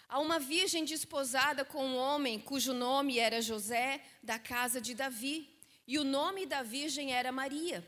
A 0.07 0.19
uma 0.19 0.39
virgem 0.39 0.85
desposada 0.85 1.65
com 1.65 1.85
um 1.85 1.97
homem 1.97 2.39
cujo 2.39 2.73
nome 2.73 3.19
era 3.19 3.41
José, 3.41 4.01
da 4.23 4.39
casa 4.39 4.79
de 4.79 4.95
Davi, 4.95 5.53
e 5.85 5.99
o 5.99 6.03
nome 6.05 6.45
da 6.45 6.63
virgem 6.63 7.11
era 7.13 7.31
Maria. 7.31 7.85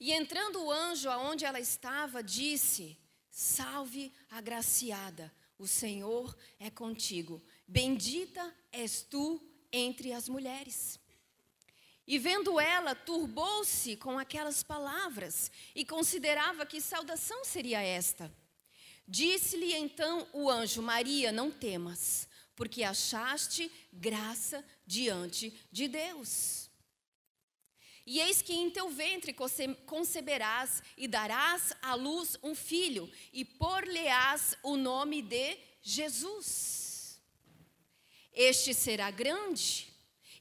E 0.00 0.10
entrando 0.10 0.64
o 0.64 0.72
anjo 0.72 1.10
aonde 1.10 1.44
ela 1.44 1.60
estava, 1.60 2.22
disse: 2.22 2.98
Salve, 3.30 4.12
agraciada, 4.30 5.32
o 5.58 5.66
Senhor 5.68 6.36
é 6.58 6.70
contigo. 6.70 7.42
Bendita 7.68 8.52
és 8.72 9.02
tu 9.02 9.40
entre 9.70 10.12
as 10.12 10.28
mulheres. 10.28 10.98
E 12.06 12.18
vendo 12.18 12.58
ela, 12.58 12.94
turbou-se 12.94 13.96
com 13.96 14.18
aquelas 14.18 14.62
palavras 14.62 15.50
e 15.74 15.84
considerava 15.84 16.66
que 16.66 16.80
saudação 16.80 17.44
seria 17.44 17.80
esta. 17.80 18.32
Disse-lhe 19.06 19.72
então 19.74 20.26
o 20.32 20.50
anjo: 20.50 20.82
Maria, 20.82 21.30
não 21.30 21.50
temas, 21.50 22.28
porque 22.56 22.82
achaste 22.82 23.70
graça 23.92 24.64
diante 24.86 25.56
de 25.70 25.86
Deus. 25.86 26.70
E 28.04 28.18
eis 28.18 28.42
que 28.42 28.52
em 28.52 28.68
teu 28.68 28.90
ventre 28.90 29.32
conceberás 29.86 30.82
e 30.96 31.06
darás 31.06 31.72
à 31.80 31.94
luz 31.94 32.36
um 32.42 32.52
filho, 32.52 33.08
e 33.32 33.44
por-lhe-ás 33.44 34.56
o 34.64 34.76
nome 34.76 35.22
de 35.22 35.56
Jesus. 35.80 37.20
Este 38.32 38.74
será 38.74 39.08
grande 39.10 39.91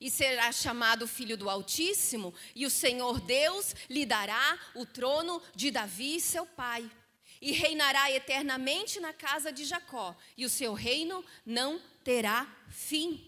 e 0.02 0.10
será 0.10 0.52
chamado 0.52 1.08
Filho 1.08 1.38
do 1.38 1.48
Altíssimo, 1.48 2.34
e 2.56 2.66
o 2.66 2.72
Senhor 2.72 3.22
Deus 3.22 3.76
lhe 3.88 4.04
dará 4.04 4.60
o 4.74 4.84
trono 4.84 5.40
de 5.56 5.70
Davi, 5.70 6.20
seu 6.20 6.44
pai. 6.44 6.90
E 7.40 7.52
reinará 7.52 8.12
eternamente 8.12 9.00
na 9.00 9.14
casa 9.14 9.52
de 9.52 9.64
Jacó, 9.64 10.16
e 10.36 10.44
o 10.44 10.50
seu 10.50 10.74
reino 10.74 11.24
não 11.46 11.80
terá 12.04 12.48
fim. 12.68 13.28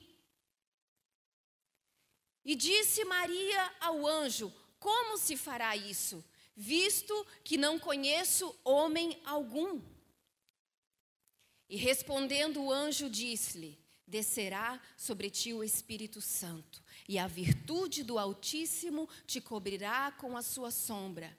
E 2.43 2.55
disse 2.55 3.05
Maria 3.05 3.71
ao 3.79 4.07
anjo: 4.07 4.51
Como 4.79 5.17
se 5.17 5.37
fará 5.37 5.77
isso, 5.77 6.25
visto 6.55 7.25
que 7.43 7.55
não 7.55 7.77
conheço 7.77 8.55
homem 8.63 9.21
algum? 9.25 9.79
E 11.69 11.77
respondendo 11.77 12.63
o 12.63 12.71
anjo, 12.71 13.09
disse-lhe: 13.09 13.82
descerá 14.05 14.81
sobre 14.97 15.29
ti 15.29 15.53
o 15.53 15.63
Espírito 15.63 16.21
Santo, 16.21 16.83
e 17.07 17.17
a 17.17 17.27
virtude 17.27 18.03
do 18.03 18.19
Altíssimo 18.19 19.09
te 19.25 19.41
cobrirá 19.41 20.11
com 20.11 20.37
a 20.37 20.41
sua 20.41 20.71
sombra. 20.71 21.37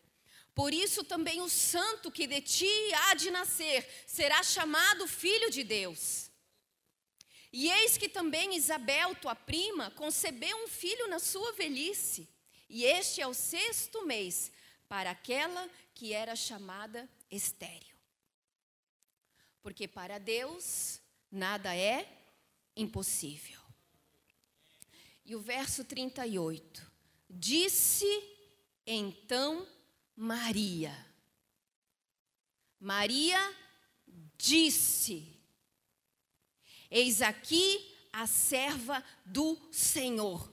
Por 0.54 0.72
isso 0.72 1.02
também 1.02 1.40
o 1.40 1.48
santo 1.48 2.10
que 2.10 2.26
de 2.26 2.40
ti 2.40 2.94
há 2.94 3.14
de 3.14 3.30
nascer 3.30 3.88
será 4.06 4.42
chamado 4.42 5.06
filho 5.06 5.50
de 5.50 5.64
Deus. 5.64 6.30
E 7.52 7.70
eis 7.70 7.96
que 7.96 8.08
também 8.08 8.56
Isabel, 8.56 9.14
tua 9.16 9.34
prima, 9.34 9.90
concebeu 9.92 10.56
um 10.64 10.68
filho 10.68 11.08
na 11.08 11.18
sua 11.18 11.52
velhice, 11.52 12.28
e 12.68 12.84
este 12.84 13.20
é 13.20 13.26
o 13.26 13.34
sexto 13.34 14.04
mês 14.04 14.50
para 14.88 15.10
aquela 15.10 15.68
que 15.94 16.12
era 16.12 16.34
chamada 16.34 17.08
estéril. 17.30 17.96
Porque 19.62 19.86
para 19.88 20.18
Deus 20.18 21.00
nada 21.30 21.74
é 21.74 22.23
impossível. 22.76 23.60
E 25.24 25.34
o 25.34 25.40
verso 25.40 25.84
38. 25.84 26.92
Disse 27.30 28.06
então 28.86 29.66
Maria. 30.14 30.94
Maria 32.78 33.38
disse: 34.36 35.40
Eis 36.90 37.22
aqui 37.22 37.94
a 38.12 38.26
serva 38.26 39.02
do 39.24 39.58
Senhor. 39.72 40.52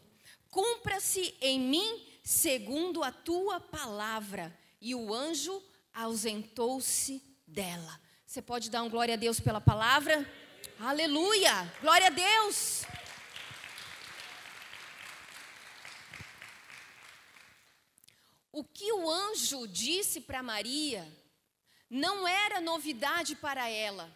Cumpra-se 0.50 1.36
em 1.42 1.60
mim 1.60 2.08
segundo 2.24 3.04
a 3.04 3.12
tua 3.12 3.60
palavra. 3.60 4.58
E 4.80 4.96
o 4.96 5.14
anjo 5.14 5.62
ausentou-se 5.94 7.22
dela. 7.46 8.00
Você 8.26 8.42
pode 8.42 8.70
dar 8.70 8.82
um 8.82 8.90
glória 8.90 9.14
a 9.14 9.18
Deus 9.18 9.40
pela 9.40 9.60
palavra? 9.60 10.28
Aleluia! 10.84 11.72
Glória 11.80 12.08
a 12.08 12.10
Deus! 12.10 12.82
O 18.52 18.64
que 18.64 18.92
o 18.92 19.08
anjo 19.08 19.68
disse 19.68 20.22
para 20.22 20.42
Maria 20.42 21.08
não 21.88 22.28
era 22.28 22.60
novidade 22.60 23.36
para 23.36 23.70
ela. 23.70 24.12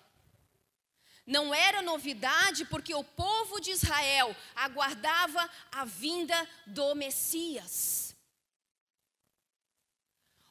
Não 1.24 1.54
era 1.54 1.84
novidade 1.84 2.66
porque 2.66 2.96
o 2.96 3.04
povo 3.04 3.60
de 3.60 3.70
Israel 3.70 4.36
aguardava 4.56 5.48
a 5.72 5.86
vinda 5.86 6.50
do 6.66 6.96
Messias. 6.96 8.16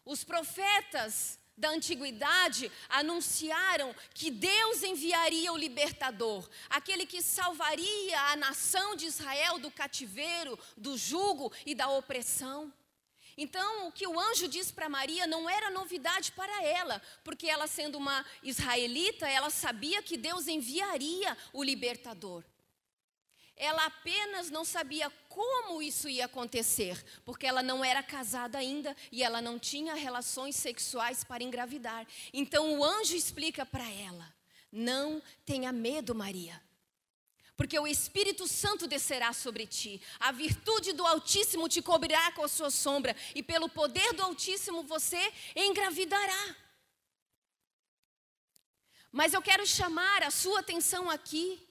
Os 0.04 0.22
profetas 0.22 1.40
da 1.56 1.70
antiguidade 1.70 2.70
anunciaram 2.88 3.94
que 4.12 4.30
Deus 4.30 4.82
enviaria 4.82 5.52
o 5.52 5.56
libertador, 5.56 6.48
aquele 6.68 7.06
que 7.06 7.22
salvaria 7.22 8.20
a 8.32 8.36
nação 8.36 8.96
de 8.96 9.06
Israel 9.06 9.58
do 9.58 9.70
cativeiro, 9.70 10.58
do 10.76 10.96
jugo 10.96 11.52
e 11.64 11.74
da 11.74 11.88
opressão. 11.88 12.72
Então, 13.36 13.88
o 13.88 13.92
que 13.92 14.06
o 14.06 14.18
anjo 14.18 14.46
diz 14.46 14.70
para 14.70 14.88
Maria 14.88 15.26
não 15.26 15.50
era 15.50 15.70
novidade 15.70 16.30
para 16.32 16.62
ela, 16.62 17.02
porque 17.24 17.48
ela, 17.48 17.66
sendo 17.66 17.98
uma 17.98 18.24
israelita, 18.42 19.28
ela 19.28 19.50
sabia 19.50 20.02
que 20.02 20.16
Deus 20.16 20.46
enviaria 20.46 21.36
o 21.52 21.62
libertador. 21.62 22.44
Ela 23.56 23.86
apenas 23.86 24.50
não 24.50 24.64
sabia 24.64 25.10
como 25.28 25.80
isso 25.80 26.08
ia 26.08 26.24
acontecer, 26.24 27.02
porque 27.24 27.46
ela 27.46 27.62
não 27.62 27.84
era 27.84 28.02
casada 28.02 28.58
ainda 28.58 28.96
e 29.12 29.22
ela 29.22 29.40
não 29.40 29.58
tinha 29.58 29.94
relações 29.94 30.56
sexuais 30.56 31.22
para 31.22 31.44
engravidar. 31.44 32.06
Então 32.32 32.78
o 32.78 32.84
anjo 32.84 33.14
explica 33.14 33.64
para 33.64 33.88
ela: 33.88 34.34
Não 34.72 35.22
tenha 35.44 35.70
medo, 35.70 36.14
Maria, 36.14 36.60
porque 37.56 37.78
o 37.78 37.86
Espírito 37.86 38.48
Santo 38.48 38.88
descerá 38.88 39.32
sobre 39.32 39.66
ti, 39.66 40.02
a 40.18 40.32
virtude 40.32 40.92
do 40.92 41.06
Altíssimo 41.06 41.68
te 41.68 41.80
cobrirá 41.80 42.32
com 42.32 42.42
a 42.42 42.48
sua 42.48 42.70
sombra, 42.70 43.14
e 43.36 43.42
pelo 43.42 43.68
poder 43.68 44.12
do 44.14 44.22
Altíssimo 44.22 44.82
você 44.82 45.32
engravidará. 45.54 46.56
Mas 49.12 49.32
eu 49.32 49.40
quero 49.40 49.64
chamar 49.64 50.24
a 50.24 50.30
sua 50.32 50.58
atenção 50.58 51.08
aqui 51.08 51.64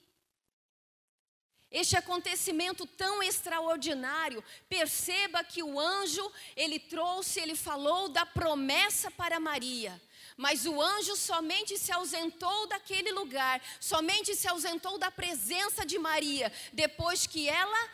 este 1.74 1.96
acontecimento 1.96 2.86
tão 2.86 3.20
extraordinário, 3.20 4.42
perceba 4.68 5.42
que 5.42 5.60
o 5.60 5.80
anjo, 5.80 6.32
ele 6.56 6.78
trouxe, 6.78 7.40
ele 7.40 7.56
falou 7.56 8.08
da 8.08 8.24
promessa 8.24 9.10
para 9.10 9.40
Maria. 9.40 10.00
Mas 10.36 10.66
o 10.66 10.80
anjo 10.80 11.16
somente 11.16 11.76
se 11.76 11.90
ausentou 11.90 12.68
daquele 12.68 13.10
lugar, 13.10 13.60
somente 13.80 14.36
se 14.36 14.46
ausentou 14.46 14.98
da 14.98 15.10
presença 15.10 15.84
de 15.84 15.98
Maria, 15.98 16.52
depois 16.72 17.26
que 17.26 17.48
ela 17.48 17.90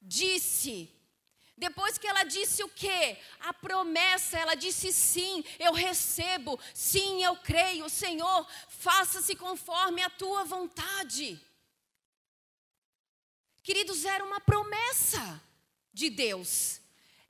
disse. 0.00 0.88
Depois 1.56 1.98
que 1.98 2.06
ela 2.06 2.22
disse 2.22 2.62
o 2.62 2.68
quê? 2.68 3.18
A 3.40 3.52
promessa, 3.52 4.38
ela 4.38 4.54
disse 4.54 4.92
sim, 4.92 5.44
eu 5.58 5.72
recebo, 5.72 6.58
sim, 6.72 7.24
eu 7.24 7.34
creio, 7.36 7.88
Senhor, 7.88 8.46
faça-se 8.68 9.34
conforme 9.34 10.02
a 10.02 10.10
tua 10.10 10.44
vontade. 10.44 11.40
Queridos, 13.64 14.04
era 14.04 14.22
uma 14.22 14.40
promessa 14.40 15.42
de 15.90 16.10
Deus. 16.10 16.82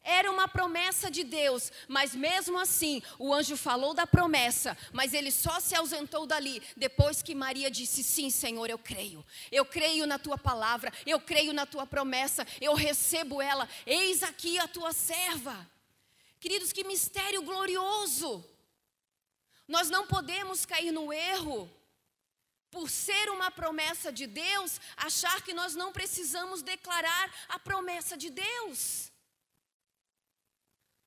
Era 0.02 0.30
uma 0.32 0.48
promessa 0.48 1.08
de 1.08 1.22
Deus, 1.22 1.70
mas 1.88 2.14
mesmo 2.14 2.58
assim, 2.58 3.00
o 3.18 3.32
anjo 3.32 3.56
falou 3.56 3.94
da 3.94 4.06
promessa, 4.06 4.76
mas 4.92 5.14
ele 5.14 5.30
só 5.30 5.60
se 5.60 5.76
ausentou 5.76 6.26
dali 6.26 6.60
depois 6.76 7.22
que 7.22 7.36
Maria 7.36 7.70
disse: 7.70 8.02
Sim, 8.02 8.28
Senhor, 8.30 8.68
eu 8.68 8.76
creio, 8.76 9.24
eu 9.50 9.64
creio 9.64 10.06
na 10.06 10.18
tua 10.18 10.36
palavra, 10.36 10.92
eu 11.06 11.20
creio 11.20 11.54
na 11.54 11.64
tua 11.64 11.86
promessa, 11.86 12.46
eu 12.60 12.74
recebo 12.74 13.40
ela, 13.40 13.66
eis 13.86 14.22
aqui 14.24 14.58
a 14.58 14.66
tua 14.66 14.92
serva. 14.92 15.66
Queridos, 16.40 16.72
que 16.72 16.84
mistério 16.84 17.42
glorioso! 17.42 18.44
Nós 19.68 19.88
não 19.88 20.06
podemos 20.06 20.66
cair 20.66 20.90
no 20.90 21.12
erro 21.12 21.70
por 22.74 22.90
ser 22.90 23.30
uma 23.30 23.52
promessa 23.52 24.10
de 24.10 24.26
Deus, 24.26 24.80
achar 24.96 25.40
que 25.42 25.54
nós 25.54 25.76
não 25.76 25.92
precisamos 25.92 26.60
declarar 26.60 27.26
a 27.48 27.56
promessa 27.56 28.16
de 28.16 28.30
Deus. 28.30 29.12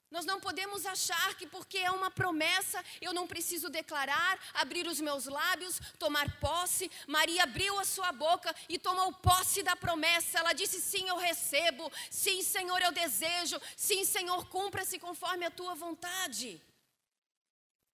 Nós 0.10 0.26
não 0.26 0.40
podemos 0.40 0.86
achar 0.86 1.36
que 1.36 1.46
porque 1.46 1.80
é 1.80 1.92
uma 1.92 2.10
promessa 2.10 2.82
eu 3.02 3.14
não 3.14 3.28
preciso 3.28 3.70
declarar, 3.70 4.40
abrir 4.54 4.88
os 4.88 5.01
meus 5.01 5.25
lábios, 5.25 5.82
tomar 6.00 6.40
posse. 6.40 6.90
Maria 7.06 7.44
abriu 7.44 7.77
a 7.77 7.84
sua 7.84 8.14
boca 8.14 8.56
e 8.70 8.80
tomou 8.80 9.12
posse 9.12 9.62
da 9.62 9.75
promessa. 9.75 10.40
Ela 10.40 10.53
disse: 10.53 10.80
Sim, 10.80 11.10
eu 11.10 11.18
recebo. 11.18 11.92
Sim, 12.10 12.42
Senhor, 12.42 12.82
eu 12.82 12.94
desejo. 12.94 13.60
Sim, 13.75 14.06
Senhor, 14.06 14.48
cumpra-se 14.48 14.98
conforme 14.98 15.46
a 15.46 15.51
tua 15.51 15.75
vontade. 15.75 16.62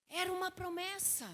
Era 0.07 0.31
uma 0.31 0.51
promessa. 0.51 1.27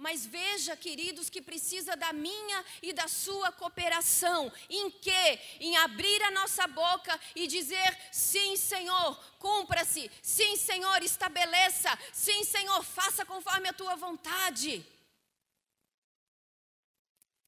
Mas 0.00 0.24
veja, 0.24 0.74
queridos, 0.74 1.28
que 1.28 1.42
precisa 1.42 1.94
da 1.94 2.10
minha 2.10 2.64
e 2.80 2.90
da 2.90 3.06
sua 3.06 3.52
cooperação. 3.52 4.50
Em 4.70 4.90
que? 4.90 5.38
Em 5.60 5.76
abrir 5.76 6.22
a 6.22 6.30
nossa 6.30 6.66
boca 6.66 7.20
e 7.36 7.46
dizer: 7.46 7.98
sim, 8.10 8.56
Senhor, 8.56 9.14
cumpra-se. 9.38 10.10
Sim, 10.22 10.56
Senhor, 10.56 11.02
estabeleça. 11.02 11.90
Sim, 12.14 12.42
Senhor, 12.44 12.82
faça 12.82 13.26
conforme 13.26 13.68
a 13.68 13.74
tua 13.74 13.94
vontade. 13.94 14.82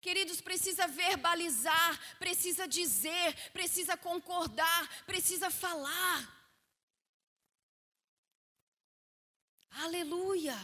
Queridos, 0.03 0.43
precisa 0.43 0.87
verbalizar, 0.87 2.19
precisa 2.19 2.69
dizer, 2.69 3.35
precisa 3.55 3.97
concordar, 3.97 5.05
precisa 5.07 5.51
falar. 5.51 6.21
Aleluia. 9.71 10.59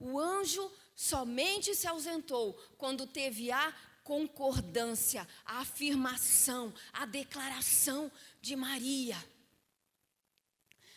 O 0.00 0.18
anjo 0.18 0.70
somente 0.98 1.76
se 1.76 1.86
ausentou 1.86 2.54
quando 2.76 3.06
teve 3.06 3.52
a 3.52 3.72
concordância, 4.02 5.28
a 5.44 5.60
afirmação, 5.60 6.74
a 6.92 7.06
declaração 7.06 8.10
de 8.40 8.56
Maria. 8.56 9.16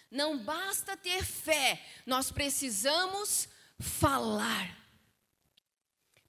Não 0.09 0.39
basta 0.39 0.97
ter 0.97 1.23
fé, 1.23 1.85
nós 2.03 2.31
precisamos 2.31 3.47
falar. 3.79 4.75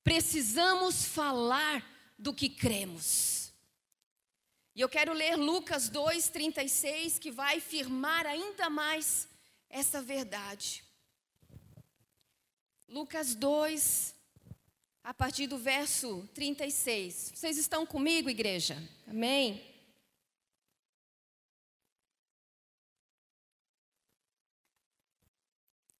Precisamos 0.05 1.07
falar 1.07 1.83
do 2.19 2.35
que 2.35 2.51
cremos. 2.51 3.55
E 4.75 4.83
eu 4.83 4.89
quero 4.89 5.15
ler 5.15 5.37
Lucas 5.37 5.89
2:36 5.89 7.19
que 7.19 7.31
vai 7.31 7.59
firmar 7.59 8.27
ainda 8.27 8.69
mais 8.69 9.27
essa 9.71 10.03
verdade. 10.03 10.85
Lucas 12.93 13.35
2, 13.35 14.15
a 15.03 15.15
partir 15.15 15.47
do 15.47 15.57
verso 15.57 16.29
36. 16.35 17.33
Vocês 17.35 17.57
estão 17.57 17.87
comigo, 17.87 18.29
igreja? 18.29 18.77
Amém? 19.09 19.65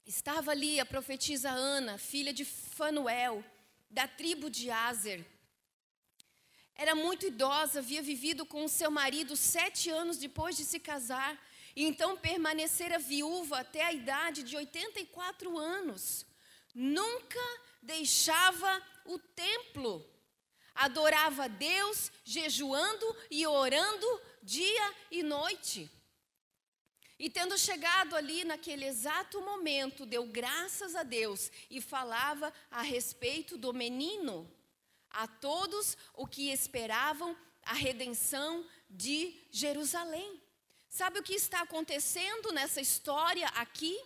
Estava 0.05 0.51
ali 0.51 0.79
a 0.79 0.85
profetisa 0.85 1.49
Ana, 1.49 1.97
filha 1.97 2.31
de 2.31 2.45
Fanuel, 2.45 3.43
da 3.89 4.07
tribo 4.07 4.51
de 4.51 4.71
Azer. 4.71 5.25
Era 6.75 6.95
muito 6.95 7.27
idosa, 7.27 7.79
havia 7.79 8.03
vivido 8.03 8.45
com 8.45 8.69
seu 8.69 8.91
marido 8.91 9.35
sete 9.35 9.89
anos 9.89 10.19
depois 10.19 10.59
de 10.59 10.65
se 10.67 10.79
casar, 10.79 11.43
e 11.75 11.87
então 11.87 12.19
permanecera 12.19 12.99
viúva 12.99 13.61
até 13.61 13.83
a 13.83 13.95
idade 13.95 14.43
de 14.43 14.55
84 14.55 15.57
anos 15.57 16.31
nunca 16.75 17.41
deixava 17.83 18.83
o 19.05 19.19
templo. 19.19 20.07
Adorava 20.75 21.49
Deus 21.49 22.11
jejuando 22.25 23.17
e 23.31 23.47
orando 23.47 24.23
dia 24.43 24.95
e 25.11 25.23
noite. 25.23 25.91
E 27.19 27.31
tendo 27.31 27.57
chegado 27.57 28.17
ali 28.17 28.43
naquele 28.43 28.85
exato 28.85 29.41
momento, 29.41 30.05
deu 30.05 30.27
graças 30.27 30.97
a 30.97 31.03
Deus 31.03 31.53
e 31.71 31.81
falava 31.81 32.53
a 32.71 32.83
respeito 32.83 33.57
do 33.57 33.73
menino, 33.73 34.51
a 35.09 35.29
todos 35.29 35.97
o 36.15 36.27
que 36.27 36.51
esperavam 36.51 37.37
a 37.65 37.75
redenção 37.75 38.67
de 38.91 39.41
Jerusalém. 39.51 40.43
Sabe 40.89 41.21
o 41.21 41.23
que 41.23 41.35
está 41.35 41.63
acontecendo 41.63 42.51
nessa 42.51 42.81
história 42.81 43.47
aqui? 43.49 43.99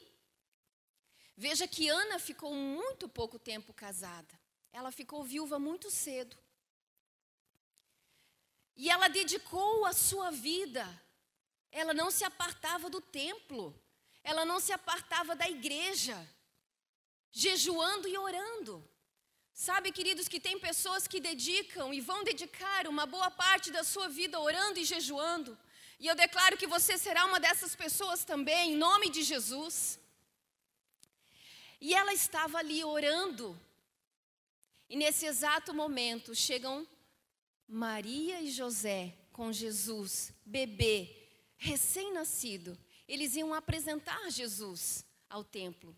Veja 1.37 1.69
que 1.69 1.89
Ana 1.89 2.19
ficou 2.19 2.55
muito 2.55 3.09
pouco 3.09 3.39
tempo 3.39 3.73
casada. 3.75 4.35
Ela 4.73 4.91
ficou 4.91 5.23
viúva 5.23 5.59
muito 5.59 5.91
cedo. 5.91 6.37
E 8.75 8.89
ela 8.89 9.09
dedicou 9.09 9.85
a 9.85 9.93
sua 9.93 10.31
vida. 10.31 10.85
Ela 11.71 11.93
não 11.93 12.11
se 12.11 12.25
apartava 12.25 12.89
do 12.89 13.01
templo. 13.01 13.79
Ela 14.25 14.45
não 14.47 14.59
se 14.59 14.73
apartava 14.73 15.37
da 15.37 15.49
igreja. 15.49 16.17
Jejuando 17.31 18.09
e 18.09 18.17
orando. 18.17 18.83
Sabe, 19.53 19.93
queridos, 19.93 20.29
que 20.29 20.41
tem 20.41 20.59
pessoas 20.59 21.07
que 21.07 21.21
dedicam 21.21 21.93
e 21.93 22.01
vão 22.01 22.25
dedicar 22.25 22.87
uma 22.87 23.07
boa 23.07 23.31
parte 23.31 23.71
da 23.71 23.85
sua 23.85 24.09
vida 24.09 24.41
orando 24.41 24.79
e 24.79 24.85
jejuando. 24.85 25.59
E 25.99 26.07
eu 26.07 26.15
declaro 26.15 26.59
que 26.59 26.67
você 26.67 26.99
será 26.99 27.25
uma 27.25 27.41
dessas 27.41 27.75
pessoas 27.75 28.25
também, 28.25 28.73
em 28.73 28.77
nome 28.77 29.09
de 29.09 29.23
Jesus. 29.23 29.99
E 31.81 31.95
ela 31.95 32.13
estava 32.13 32.59
ali 32.59 32.83
orando. 32.85 33.59
E 34.89 34.97
nesse 34.97 35.27
exato 35.27 35.75
momento 35.75 36.35
chegam 36.35 36.87
Maria 37.69 38.41
e 38.41 38.51
José 38.51 39.17
com 39.33 39.53
Jesus, 39.53 40.33
bebê, 40.45 41.29
recém-nascido. 41.57 42.79
Eles 43.07 43.37
iam 43.37 43.53
apresentar 43.53 44.31
Jesus 44.31 45.05
ao 45.29 45.45
templo. 45.45 45.97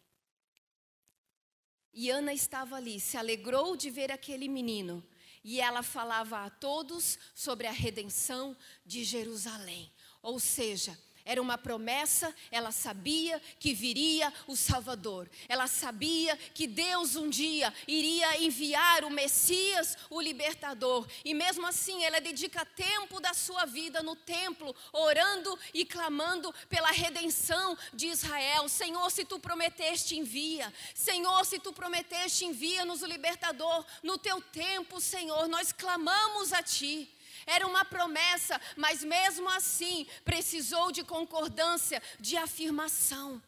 E 1.93 2.11
Ana 2.11 2.33
estava 2.33 2.77
ali, 2.77 3.01
se 3.01 3.17
alegrou 3.17 3.77
de 3.77 3.91
ver 3.91 4.11
aquele 4.11 4.49
menino. 4.49 5.07
E 5.45 5.61
ela 5.61 5.83
falava 5.83 6.45
a 6.45 6.51
todos 6.51 7.19
sobre 7.35 7.67
a 7.67 7.73
redenção 7.73 8.57
de 8.85 9.05
Jerusalém. 9.05 9.93
Ou 10.21 10.39
seja, 10.39 10.99
era 11.29 11.43
uma 11.43 11.59
promessa, 11.59 12.35
ela 12.51 12.73
sabia 12.73 13.39
que 13.61 13.75
viria 13.75 14.33
o 14.47 14.57
Salvador. 14.57 15.29
Ela 15.47 15.67
sabia 15.67 16.35
que 16.55 16.67
Deus 16.67 17.17
um 17.17 17.29
dia 17.29 17.71
iria 17.87 18.43
enviar 18.43 19.05
o 19.05 19.11
Messias, 19.11 19.95
o 20.09 20.23
libertador. 20.23 21.07
E 21.23 21.35
mesmo 21.35 21.67
assim, 21.67 22.03
ela 22.03 22.19
dedica 22.19 22.65
tempo 22.65 23.21
da 23.21 23.35
sua 23.35 23.67
vida 23.67 24.03
no 24.03 24.17
templo, 24.17 24.75
orando 24.91 25.59
e 25.75 25.85
clamando 25.85 26.51
pela 26.67 26.93
redenção 26.93 27.77
de 27.93 28.07
Israel. 28.07 28.67
Senhor, 28.67 29.11
se 29.11 29.23
tu 29.23 29.39
prometeste, 29.39 30.17
envia. 30.17 30.73
Senhor, 30.95 31.45
se 31.45 31.59
tu 31.59 31.75
prometeste, 31.75 32.47
envia-nos 32.47 33.03
o 33.03 33.07
libertador. 33.07 33.85
No 34.03 34.17
teu 34.17 34.41
tempo, 34.41 34.99
Senhor, 34.99 35.47
nós 35.47 35.73
clamamos 35.73 36.55
a 36.55 36.63
ti. 36.63 37.07
Era 37.49 37.67
uma 37.67 37.83
promessa, 37.83 38.61
mas 38.77 39.03
mesmo 39.03 39.49
assim 39.49 40.07
precisou 40.23 40.93
de 40.93 41.03
concordância, 41.03 42.03
de 42.21 42.37
afirmação. 42.37 43.43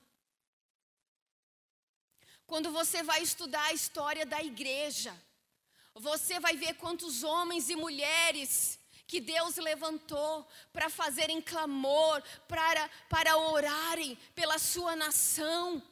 Quando 2.46 2.72
você 2.72 3.02
vai 3.02 3.22
estudar 3.22 3.62
a 3.66 3.74
história 3.74 4.24
da 4.24 4.42
igreja, 4.42 5.14
você 5.94 6.40
vai 6.40 6.56
ver 6.56 6.74
quantos 6.74 7.22
homens 7.22 7.68
e 7.68 7.76
mulheres 7.76 8.80
que 9.06 9.20
Deus 9.20 9.56
levantou 9.56 10.48
para 10.72 10.88
fazerem 10.88 11.42
clamor, 11.42 12.22
para, 12.48 12.88
para 13.08 13.36
orarem 13.36 14.16
pela 14.34 14.58
sua 14.58 14.96
nação 14.96 15.82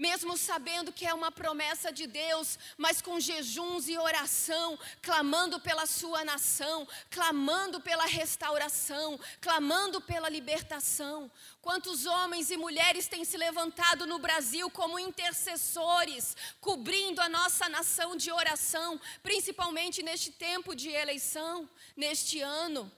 mesmo 0.00 0.34
sabendo 0.34 0.90
que 0.90 1.04
é 1.04 1.12
uma 1.12 1.30
promessa 1.30 1.92
de 1.92 2.06
Deus, 2.06 2.58
mas 2.78 3.02
com 3.02 3.20
jejuns 3.20 3.86
e 3.86 3.98
oração, 3.98 4.78
clamando 5.02 5.60
pela 5.60 5.84
sua 5.84 6.24
nação, 6.24 6.88
clamando 7.10 7.82
pela 7.82 8.06
restauração, 8.06 9.20
clamando 9.42 10.00
pela 10.00 10.30
libertação. 10.30 11.30
Quantos 11.60 12.06
homens 12.06 12.50
e 12.50 12.56
mulheres 12.56 13.08
têm 13.08 13.26
se 13.26 13.36
levantado 13.36 14.06
no 14.06 14.18
Brasil 14.18 14.70
como 14.70 14.98
intercessores, 14.98 16.34
cobrindo 16.62 17.20
a 17.20 17.28
nossa 17.28 17.68
nação 17.68 18.16
de 18.16 18.32
oração, 18.32 18.98
principalmente 19.22 20.02
neste 20.02 20.30
tempo 20.32 20.74
de 20.74 20.88
eleição, 20.88 21.68
neste 21.94 22.40
ano? 22.40 22.90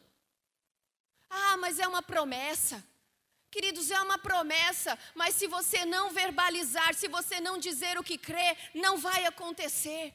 Ah, 1.29 1.57
mas 1.57 1.81
é 1.81 1.89
uma 1.89 2.01
promessa. 2.01 2.92
Queridos, 3.53 3.91
é 3.91 4.01
uma 4.01 4.17
promessa, 4.17 4.99
mas 5.15 5.35
se 5.35 5.47
você 5.47 5.85
não 5.85 6.09
verbalizar, 6.11 6.95
se 6.95 7.07
você 7.07 7.39
não 7.39 7.59
dizer 7.59 7.99
o 7.99 8.03
que 8.03 8.17
crê, 8.17 8.57
não 8.75 8.97
vai 8.97 9.27
acontecer. 9.27 10.15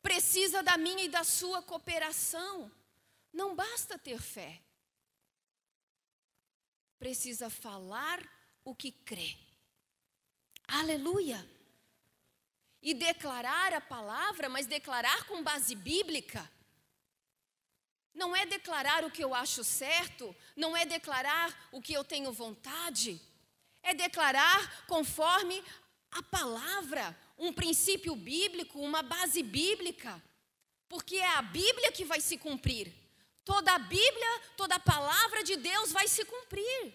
Precisa 0.00 0.62
da 0.62 0.76
minha 0.78 1.02
e 1.02 1.08
da 1.08 1.24
sua 1.24 1.60
cooperação. 1.60 2.70
Não 3.32 3.56
basta 3.56 3.98
ter 3.98 4.20
fé. 4.20 4.62
Precisa 7.00 7.50
falar 7.50 8.22
o 8.64 8.72
que 8.76 8.92
crê. 8.92 9.36
Aleluia. 10.68 11.44
E 12.80 12.94
declarar 12.94 13.74
a 13.74 13.80
palavra, 13.80 14.48
mas 14.48 14.66
declarar 14.66 15.24
com 15.24 15.42
base 15.42 15.74
bíblica. 15.74 16.48
Não 18.14 18.34
é 18.34 18.46
declarar 18.46 19.04
o 19.04 19.10
que 19.10 19.22
eu 19.22 19.34
acho 19.34 19.62
certo, 19.62 20.34
não 20.56 20.76
é 20.76 20.84
declarar 20.84 21.68
o 21.70 21.80
que 21.80 21.92
eu 21.92 22.02
tenho 22.02 22.32
vontade, 22.32 23.20
é 23.82 23.94
declarar 23.94 24.86
conforme 24.86 25.62
a 26.10 26.22
palavra, 26.22 27.16
um 27.38 27.52
princípio 27.52 28.16
bíblico, 28.16 28.80
uma 28.80 29.02
base 29.02 29.42
bíblica, 29.42 30.22
porque 30.88 31.16
é 31.16 31.28
a 31.36 31.42
Bíblia 31.42 31.92
que 31.92 32.04
vai 32.04 32.20
se 32.20 32.38
cumprir. 32.38 32.92
Toda 33.44 33.72
a 33.72 33.78
Bíblia, 33.78 34.42
toda 34.56 34.74
a 34.74 34.80
palavra 34.80 35.44
de 35.44 35.56
Deus 35.56 35.92
vai 35.92 36.08
se 36.08 36.24
cumprir. 36.24 36.94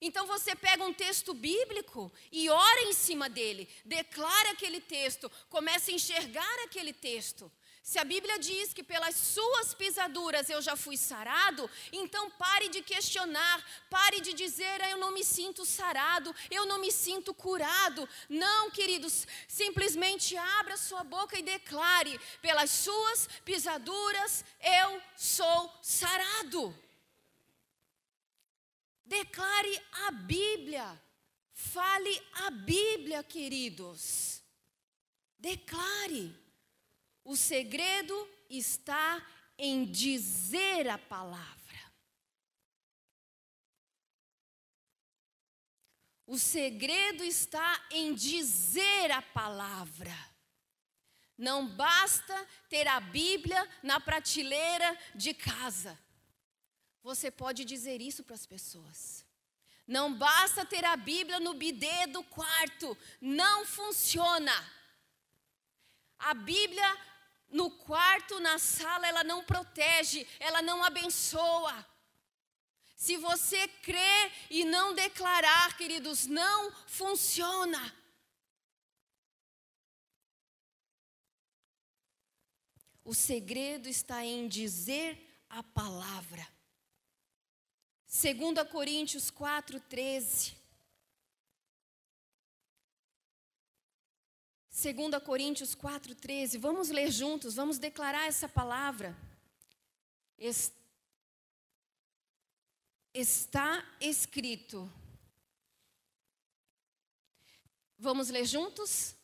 Então 0.00 0.26
você 0.26 0.54
pega 0.54 0.84
um 0.84 0.92
texto 0.92 1.32
bíblico 1.32 2.12
e 2.30 2.50
ora 2.50 2.82
em 2.82 2.92
cima 2.92 3.28
dele, 3.28 3.68
declara 3.84 4.50
aquele 4.50 4.80
texto, 4.80 5.30
começa 5.48 5.90
a 5.90 5.94
enxergar 5.94 6.64
aquele 6.64 6.92
texto. 6.92 7.50
Se 7.84 7.98
a 7.98 8.04
Bíblia 8.04 8.38
diz 8.38 8.72
que 8.72 8.82
pelas 8.82 9.14
suas 9.14 9.74
pisaduras 9.74 10.48
eu 10.48 10.62
já 10.62 10.74
fui 10.74 10.96
sarado, 10.96 11.70
então 11.92 12.30
pare 12.30 12.70
de 12.70 12.80
questionar, 12.80 13.62
pare 13.90 14.22
de 14.22 14.32
dizer 14.32 14.80
eu 14.88 14.96
não 14.96 15.12
me 15.12 15.22
sinto 15.22 15.66
sarado, 15.66 16.34
eu 16.50 16.64
não 16.64 16.78
me 16.80 16.90
sinto 16.90 17.34
curado. 17.34 18.08
Não, 18.26 18.70
queridos, 18.70 19.26
simplesmente 19.46 20.34
abra 20.34 20.78
sua 20.78 21.04
boca 21.04 21.38
e 21.38 21.42
declare: 21.42 22.18
pelas 22.40 22.70
suas 22.70 23.28
pisaduras 23.44 24.42
eu 24.62 25.02
sou 25.14 25.70
sarado. 25.82 26.74
Declare 29.04 29.82
a 30.06 30.10
Bíblia. 30.10 31.02
Fale 31.52 32.22
a 32.46 32.50
Bíblia, 32.50 33.22
queridos. 33.22 34.42
Declare. 35.38 36.43
O 37.24 37.36
segredo 37.36 38.14
está 38.50 39.24
em 39.58 39.84
dizer 39.90 40.88
a 40.88 40.98
palavra. 40.98 41.54
O 46.26 46.38
segredo 46.38 47.22
está 47.24 47.86
em 47.90 48.14
dizer 48.14 49.10
a 49.10 49.22
palavra. 49.22 50.14
Não 51.36 51.66
basta 51.66 52.48
ter 52.68 52.86
a 52.86 53.00
Bíblia 53.00 53.68
na 53.82 54.00
prateleira 54.00 54.98
de 55.14 55.34
casa. 55.34 55.98
Você 57.02 57.30
pode 57.30 57.64
dizer 57.64 58.00
isso 58.00 58.22
para 58.22 58.34
as 58.34 58.46
pessoas. 58.46 59.24
Não 59.86 60.14
basta 60.14 60.64
ter 60.64 60.84
a 60.84 60.96
Bíblia 60.96 61.38
no 61.40 61.54
bidê 61.54 62.06
do 62.06 62.22
quarto. 62.24 62.96
Não 63.20 63.66
funciona. 63.66 64.52
A 66.18 66.32
Bíblia 66.32 67.13
no 67.54 67.70
quarto, 67.70 68.40
na 68.40 68.58
sala, 68.58 69.06
ela 69.06 69.22
não 69.22 69.44
protege, 69.44 70.26
ela 70.40 70.60
não 70.60 70.82
abençoa. 70.82 71.86
Se 72.96 73.16
você 73.16 73.68
crer 73.68 74.32
e 74.50 74.64
não 74.64 74.92
declarar, 74.92 75.76
queridos, 75.76 76.26
não 76.26 76.72
funciona. 76.86 77.94
O 83.04 83.14
segredo 83.14 83.88
está 83.88 84.24
em 84.24 84.48
dizer 84.48 85.44
a 85.48 85.62
palavra. 85.62 86.44
2 88.08 88.68
Coríntios 88.68 89.30
4, 89.30 89.78
13. 89.78 90.56
2 94.92 95.22
Coríntios 95.22 95.74
4,13. 95.74 96.58
Vamos 96.58 96.90
ler 96.90 97.10
juntos, 97.10 97.54
vamos 97.54 97.78
declarar 97.78 98.26
essa 98.26 98.46
palavra. 98.46 99.16
Está 103.14 103.82
escrito. 103.98 104.92
Vamos 107.98 108.28
ler 108.28 108.44
juntos? 108.44 109.14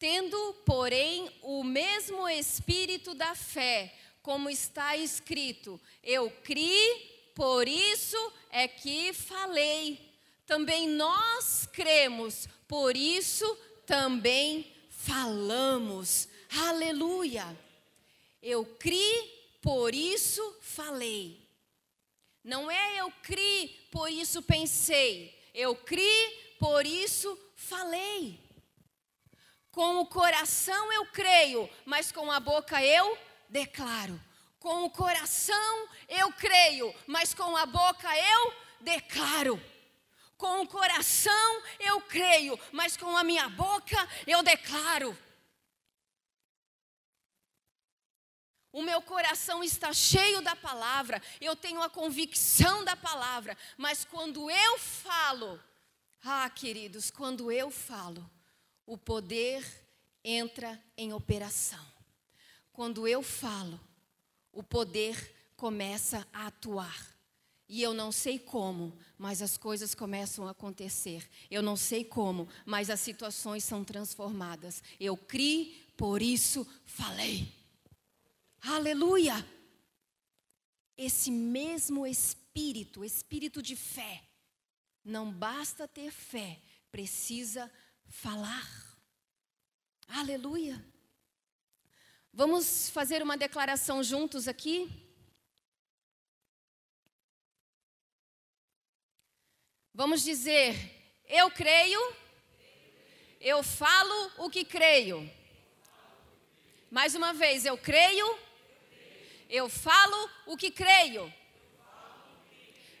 Tendo, 0.00 0.54
porém, 0.66 1.30
o 1.42 1.62
mesmo 1.62 2.28
espírito 2.28 3.14
da 3.14 3.36
fé, 3.36 3.96
como 4.20 4.50
está 4.50 4.96
escrito: 4.96 5.80
Eu 6.02 6.28
criei, 6.42 7.30
por 7.36 7.68
isso 7.68 8.32
é 8.50 8.66
que 8.66 9.12
falei. 9.12 10.12
Também 10.44 10.88
nós 10.88 11.68
cremos, 11.72 12.48
por 12.66 12.96
isso 12.96 13.46
também 13.86 14.77
falamos. 15.08 16.28
Aleluia. 16.68 17.46
Eu 18.42 18.64
criei, 18.64 19.56
por 19.62 19.94
isso 19.94 20.56
falei. 20.60 21.48
Não 22.44 22.70
é 22.70 22.96
eu 22.96 23.10
criei, 23.22 23.68
por 23.90 24.10
isso 24.10 24.42
pensei. 24.42 25.34
Eu 25.54 25.74
criei, 25.74 26.56
por 26.60 26.84
isso 26.86 27.38
falei. 27.56 28.38
Com 29.70 30.00
o 30.00 30.06
coração 30.06 30.92
eu 30.92 31.06
creio, 31.06 31.68
mas 31.84 32.12
com 32.12 32.30
a 32.30 32.38
boca 32.38 32.84
eu 32.84 33.18
declaro. 33.48 34.20
Com 34.58 34.84
o 34.84 34.90
coração 34.90 35.88
eu 36.08 36.32
creio, 36.32 36.94
mas 37.06 37.32
com 37.32 37.56
a 37.56 37.64
boca 37.64 38.08
eu 38.16 38.54
declaro. 38.80 39.60
Com 40.38 40.62
o 40.62 40.68
coração 40.68 41.62
eu 41.80 42.00
creio, 42.00 42.58
mas 42.72 42.96
com 42.96 43.16
a 43.16 43.24
minha 43.24 43.48
boca 43.48 43.96
eu 44.26 44.42
declaro. 44.42 45.18
O 48.72 48.80
meu 48.80 49.02
coração 49.02 49.64
está 49.64 49.92
cheio 49.92 50.40
da 50.40 50.54
palavra, 50.54 51.20
eu 51.40 51.56
tenho 51.56 51.82
a 51.82 51.90
convicção 51.90 52.84
da 52.84 52.94
palavra, 52.94 53.58
mas 53.76 54.04
quando 54.04 54.48
eu 54.48 54.78
falo, 54.78 55.60
ah, 56.22 56.48
queridos, 56.48 57.10
quando 57.10 57.50
eu 57.50 57.70
falo, 57.72 58.30
o 58.86 58.96
poder 58.96 59.64
entra 60.22 60.80
em 60.96 61.12
operação. 61.12 61.84
Quando 62.72 63.08
eu 63.08 63.24
falo, 63.24 63.80
o 64.52 64.62
poder 64.62 65.34
começa 65.56 66.24
a 66.32 66.46
atuar. 66.46 67.18
E 67.68 67.82
eu 67.82 67.92
não 67.92 68.12
sei 68.12 68.38
como, 68.38 68.96
mas 69.18 69.42
as 69.42 69.56
coisas 69.56 69.94
começam 69.94 70.46
a 70.46 70.52
acontecer. 70.52 71.28
Eu 71.50 71.60
não 71.60 71.76
sei 71.76 72.04
como, 72.04 72.48
mas 72.64 72.88
as 72.88 73.00
situações 73.00 73.64
são 73.64 73.84
transformadas. 73.84 74.82
Eu 75.00 75.16
criei, 75.16 75.92
por 75.96 76.22
isso 76.22 76.66
falei. 76.84 77.52
Aleluia! 78.60 79.44
Esse 80.96 81.30
mesmo 81.30 82.06
espírito, 82.06 83.04
espírito 83.04 83.60
de 83.60 83.76
fé, 83.76 84.22
não 85.04 85.32
basta 85.32 85.86
ter 85.86 86.10
fé, 86.10 86.60
precisa 86.90 87.70
falar. 88.08 88.68
Aleluia! 90.06 90.84
Vamos 92.32 92.88
fazer 92.90 93.22
uma 93.22 93.36
declaração 93.36 94.02
juntos 94.02 94.46
aqui? 94.46 95.07
Vamos 100.00 100.22
dizer: 100.22 100.76
Eu 101.28 101.50
creio, 101.50 102.00
eu 103.40 103.64
falo 103.64 104.32
o 104.36 104.48
que 104.48 104.64
creio. 104.64 105.28
Mais 106.88 107.16
uma 107.16 107.32
vez, 107.32 107.66
eu 107.66 107.76
creio, 107.76 108.38
eu 109.50 109.68
falo 109.68 110.30
o 110.46 110.56
que 110.56 110.70
creio. 110.70 111.34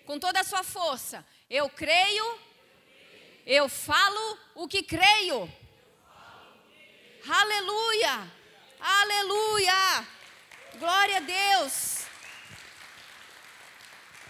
Com 0.04 0.18
toda 0.18 0.40
a 0.40 0.44
sua 0.50 0.64
força, 0.64 1.24
eu 1.48 1.70
creio, 1.70 2.26
eu 3.46 3.68
falo 3.68 4.38
o 4.56 4.66
que 4.66 4.82
creio. 4.82 5.48
Aleluia! 7.28 8.32
Aleluia! 8.80 10.08
Glória 10.80 11.18
a 11.18 11.20
Deus! 11.20 12.06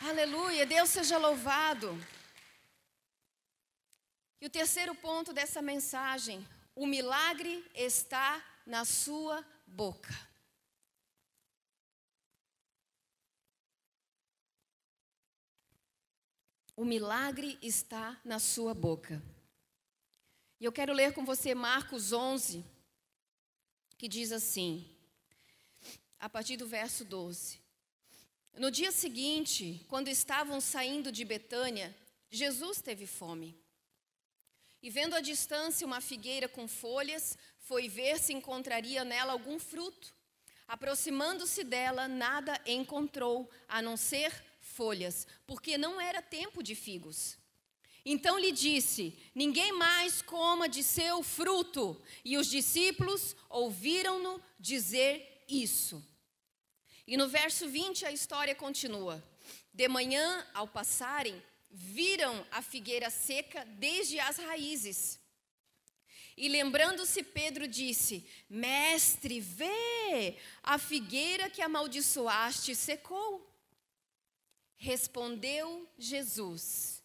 Aleluia! 0.02 0.66
Deus 0.66 0.90
seja 0.90 1.16
louvado. 1.16 1.98
E 4.40 4.46
o 4.46 4.51
terceiro 4.51 4.94
ponto 4.94 5.33
dessa 5.33 5.61
mensagem: 5.61 6.46
o 6.74 6.87
milagre 6.87 7.64
está 7.74 8.44
na 8.66 8.85
sua 8.85 9.44
boca. 9.66 10.14
O 16.77 16.85
milagre 16.85 17.59
está 17.61 18.20
na 18.24 18.38
sua 18.38 18.72
boca. 18.72 19.20
E 20.61 20.64
eu 20.64 20.70
quero 20.70 20.92
ler 20.92 21.12
com 21.12 21.24
você 21.24 21.53
Marcos 21.53 22.12
11, 22.12 22.64
que 23.96 24.07
diz 24.07 24.31
assim, 24.31 24.88
a 26.20 26.29
partir 26.29 26.57
do 26.57 26.68
verso 26.68 27.05
12. 27.05 27.61
No 28.57 28.70
dia 28.70 28.92
seguinte, 28.92 29.85
quando 29.88 30.07
estavam 30.07 30.61
saindo 30.61 31.11
de 31.11 31.24
Betânia, 31.24 31.96
Jesus 32.31 32.81
teve 32.81 33.07
fome. 33.07 33.57
E 34.83 34.91
vendo 34.91 35.14
à 35.14 35.21
distância 35.21 35.87
uma 35.87 36.01
figueira 36.01 36.49
com 36.49 36.69
folhas, 36.69 37.37
foi 37.59 37.88
ver 37.88 38.19
se 38.19 38.33
encontraria 38.33 39.05
nela 39.05 39.33
algum 39.33 39.59
fruto. 39.59 40.14
Aproximando-se 40.67 41.64
dela, 41.64 42.07
nada 42.07 42.61
encontrou, 42.67 43.51
a 43.67 43.81
não 43.83 43.97
ser 43.97 44.33
folhas, 44.61 45.27
porque 45.47 45.79
não 45.79 46.01
era 46.01 46.21
tempo 46.21 46.62
de 46.62 46.75
figos. 46.75 47.38
Então 48.05 48.38
lhe 48.38 48.53
disse: 48.53 49.19
Ninguém 49.35 49.73
mais 49.73 50.23
coma 50.23 50.69
de 50.69 50.83
seu 50.83 51.23
fruto. 51.23 52.01
E 52.25 52.38
os 52.38 52.49
discípulos 52.49 53.35
ouviram-no 53.49 54.41
dizer 54.59 55.45
isso. 55.49 56.03
E 57.07 57.17
no 57.17 57.29
verso 57.29 57.69
20 57.69 58.07
a 58.07 58.12
história 58.12 58.55
continua. 58.55 59.23
De 59.73 59.88
manhã, 59.88 60.47
ao 60.55 60.69
passarem, 60.69 61.43
viram 61.70 62.46
a 62.50 62.62
figueira 62.62 63.11
seca 63.11 63.64
desde 63.64 64.18
as 64.20 64.38
raízes. 64.38 65.18
E 66.37 66.48
lembrando-se, 66.48 67.22
Pedro 67.22 67.66
disse: 67.66 68.24
Mestre, 68.48 69.40
vê, 69.40 70.37
a 70.62 70.78
figueira 70.78 71.50
que 71.50 71.61
amaldiçoaste 71.61 72.76
secou. 72.76 73.44
Respondeu 74.76 75.88
Jesus: 75.98 77.02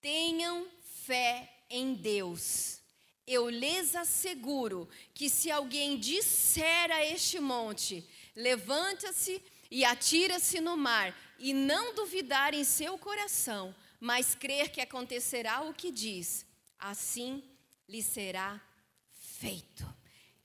Tenham 0.00 0.66
fé 1.04 1.48
em 1.70 1.94
Deus. 1.94 2.80
Eu 3.24 3.48
lhes 3.48 3.94
asseguro 3.94 4.88
que 5.14 5.30
se 5.30 5.48
alguém 5.48 5.96
disser 5.96 6.90
a 6.90 7.04
este 7.04 7.38
monte: 7.38 8.04
Levanta-se 8.34 9.40
e 9.70 9.84
atira-se 9.84 10.60
no 10.60 10.76
mar, 10.76 11.16
e 11.42 11.52
não 11.52 11.92
duvidar 11.92 12.54
em 12.54 12.62
seu 12.62 12.96
coração, 12.96 13.74
mas 13.98 14.32
crer 14.32 14.70
que 14.70 14.80
acontecerá 14.80 15.62
o 15.62 15.74
que 15.74 15.90
diz, 15.90 16.46
assim 16.78 17.42
lhe 17.88 18.00
será 18.00 18.62
feito. 19.10 19.84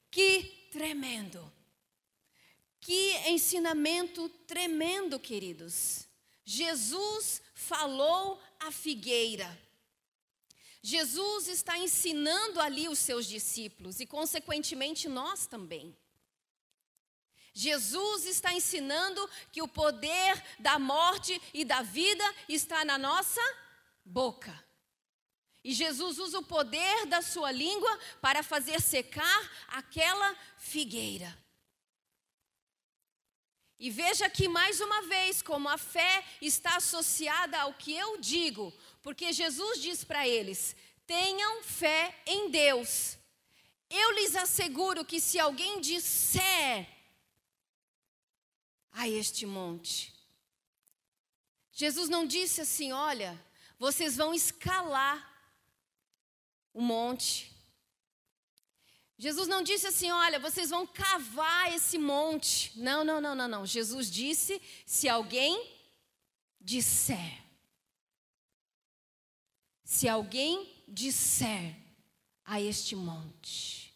Que 0.09 0.67
tremendo! 0.71 1.53
Que 2.81 3.15
ensinamento 3.29 4.27
tremendo, 4.47 5.19
queridos. 5.19 6.07
Jesus 6.43 7.43
falou 7.53 8.41
à 8.59 8.71
figueira. 8.71 9.47
Jesus 10.81 11.47
está 11.47 11.77
ensinando 11.77 12.59
ali 12.59 12.87
os 12.87 12.97
seus 12.97 13.27
discípulos 13.27 13.99
e, 13.99 14.05
consequentemente, 14.05 15.07
nós 15.07 15.45
também. 15.45 15.95
Jesus 17.57 18.27
está 18.27 18.53
ensinando 18.53 19.27
que 19.51 19.63
o 19.63 19.67
poder 19.67 20.43
da 20.59 20.77
morte 20.77 21.41
e 21.51 21.65
da 21.65 21.81
vida 21.81 22.23
está 22.47 22.85
na 22.85 22.99
nossa 22.99 23.41
boca. 24.05 24.63
E 25.63 25.73
Jesus 25.73 26.19
usa 26.19 26.37
o 26.37 26.45
poder 26.45 27.07
da 27.07 27.23
sua 27.23 27.51
língua 27.51 27.89
para 28.21 28.43
fazer 28.43 28.79
secar 28.79 29.51
aquela 29.69 30.37
figueira. 30.59 31.35
E 33.79 33.89
veja 33.89 34.27
aqui 34.27 34.47
mais 34.47 34.79
uma 34.79 35.01
vez 35.07 35.41
como 35.41 35.67
a 35.67 35.79
fé 35.79 36.23
está 36.39 36.75
associada 36.75 37.59
ao 37.59 37.73
que 37.73 37.91
eu 37.91 38.19
digo, 38.19 38.71
porque 39.01 39.33
Jesus 39.33 39.81
diz 39.81 40.03
para 40.03 40.27
eles: 40.27 40.75
tenham 41.07 41.63
fé 41.63 42.21
em 42.27 42.51
Deus. 42.51 43.17
Eu 43.89 44.11
lhes 44.11 44.35
asseguro 44.35 45.03
que 45.03 45.19
se 45.19 45.39
alguém 45.39 45.81
disser 45.81 46.96
a 48.97 49.07
este 49.07 49.45
monte. 49.45 50.11
Jesus 51.71 52.09
não 52.09 52.25
disse 52.25 52.61
assim: 52.61 52.91
olha, 52.91 53.39
vocês 53.77 54.17
vão 54.17 54.33
escalar 54.33 55.17
o 56.73 56.81
monte. 56.81 57.55
Jesus 59.19 59.47
não 59.47 59.61
disse 59.61 59.85
assim: 59.85 60.09
olha, 60.09 60.39
vocês 60.39 60.71
vão 60.71 60.87
cavar 60.87 61.71
esse 61.73 61.99
monte. 61.99 62.71
Não, 62.79 63.03
não, 63.03 63.21
não, 63.21 63.35
não, 63.35 63.47
não. 63.47 63.65
Jesus 63.67 64.09
disse: 64.09 64.59
se 64.83 65.07
alguém 65.07 65.71
disser. 66.59 67.43
Se 69.83 70.09
alguém 70.09 70.73
disser 70.87 71.75
a 72.43 72.59
este 72.59 72.95
monte. 72.95 73.95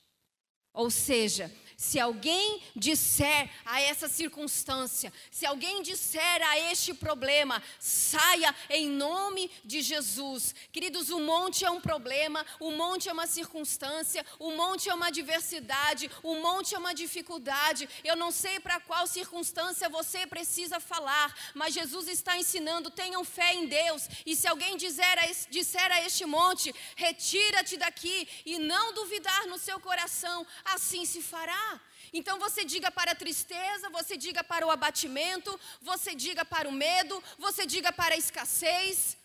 Ou 0.71 0.91
seja, 0.91 1.51
se 1.81 1.99
alguém 1.99 2.61
disser 2.75 3.49
a 3.65 3.81
essa 3.81 4.07
circunstância, 4.07 5.11
se 5.31 5.47
alguém 5.47 5.81
disser 5.81 6.39
a 6.47 6.59
este 6.71 6.93
problema, 6.93 7.61
saia 7.79 8.53
em 8.69 8.87
nome 8.87 9.49
de 9.65 9.81
Jesus. 9.81 10.53
Queridos, 10.71 11.09
o 11.09 11.19
monte 11.19 11.65
é 11.65 11.71
um 11.71 11.81
problema, 11.81 12.45
o 12.59 12.69
monte 12.69 13.09
é 13.09 13.11
uma 13.11 13.25
circunstância, 13.25 14.23
o 14.37 14.51
monte 14.51 14.89
é 14.89 14.93
uma 14.93 15.07
adversidade, 15.07 16.09
o 16.21 16.35
monte 16.35 16.75
é 16.75 16.77
uma 16.77 16.93
dificuldade. 16.93 17.89
Eu 18.03 18.15
não 18.15 18.29
sei 18.29 18.59
para 18.59 18.79
qual 18.79 19.07
circunstância 19.07 19.89
você 19.89 20.27
precisa 20.27 20.79
falar, 20.79 21.35
mas 21.55 21.73
Jesus 21.73 22.07
está 22.07 22.37
ensinando: 22.37 22.91
tenham 22.91 23.25
fé 23.25 23.55
em 23.55 23.65
Deus. 23.65 24.07
E 24.23 24.35
se 24.35 24.47
alguém 24.47 24.77
dizer 24.77 25.17
a, 25.17 25.25
disser 25.49 25.91
a 25.91 26.05
este 26.05 26.27
monte, 26.27 26.75
retira-te 26.95 27.75
daqui, 27.75 28.29
e 28.45 28.59
não 28.59 28.93
duvidar 28.93 29.47
no 29.47 29.57
seu 29.57 29.79
coração, 29.79 30.45
assim 30.63 31.05
se 31.05 31.23
fará. 31.23 31.70
Então 32.13 32.37
você 32.39 32.65
diga 32.65 32.91
para 32.91 33.11
a 33.11 33.15
tristeza, 33.15 33.89
você 33.89 34.17
diga 34.17 34.43
para 34.43 34.65
o 34.67 34.71
abatimento, 34.71 35.57
você 35.81 36.13
diga 36.13 36.43
para 36.43 36.67
o 36.67 36.71
medo, 36.71 37.23
você 37.37 37.65
diga 37.65 37.91
para 37.93 38.15
a 38.15 38.17
escassez. 38.17 39.17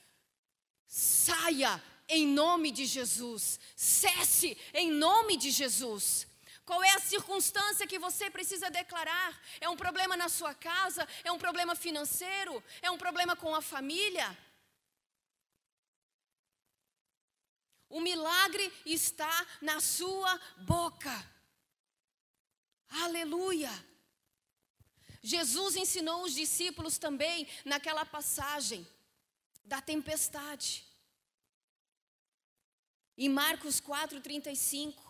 Saia 0.87 1.83
em 2.09 2.27
nome 2.27 2.70
de 2.70 2.87
Jesus. 2.87 3.59
Cesse 3.75 4.57
em 4.72 4.90
nome 4.90 5.37
de 5.37 5.51
Jesus. 5.51 6.27
Qual 6.64 6.83
é 6.83 6.90
a 6.90 7.01
circunstância 7.01 7.87
que 7.87 7.99
você 7.99 8.31
precisa 8.31 8.70
declarar? 8.70 9.40
É 9.61 9.68
um 9.68 9.77
problema 9.77 10.16
na 10.16 10.29
sua 10.29 10.55
casa? 10.55 11.07
É 11.25 11.31
um 11.31 11.38
problema 11.38 11.75
financeiro? 11.75 12.62
É 12.83 12.90
um 12.90 12.99
problema 12.99 13.37
com 13.37 13.55
a 13.55 13.62
família? 13.62 14.37
O 17.88 18.01
milagre 18.01 18.72
está 18.85 19.46
na 19.61 19.81
sua 19.81 20.40
boca. 20.59 21.36
Aleluia. 22.88 23.70
Jesus 25.22 25.77
ensinou 25.77 26.22
os 26.22 26.35
discípulos 26.35 26.99
também 26.99 27.49
naquela 27.64 28.05
passagem 28.05 28.87
da 29.64 29.81
tempestade. 29.81 30.85
Em 33.18 33.29
Marcos 33.29 33.81
4:35. 33.81 35.03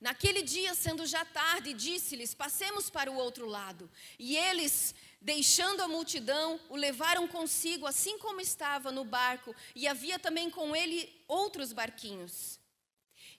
Naquele 0.00 0.42
dia, 0.42 0.74
sendo 0.74 1.06
já 1.06 1.24
tarde, 1.24 1.72
disse-lhes: 1.72 2.34
Passemos 2.34 2.90
para 2.90 3.10
o 3.10 3.16
outro 3.16 3.46
lado. 3.46 3.90
E 4.18 4.36
eles, 4.36 4.94
deixando 5.20 5.80
a 5.80 5.88
multidão, 5.88 6.60
o 6.68 6.76
levaram 6.76 7.26
consigo, 7.28 7.86
assim 7.86 8.18
como 8.18 8.40
estava 8.40 8.90
no 8.90 9.04
barco, 9.04 9.54
e 9.74 9.86
havia 9.86 10.18
também 10.18 10.50
com 10.50 10.74
ele 10.74 11.24
outros 11.28 11.72
barquinhos. 11.72 12.58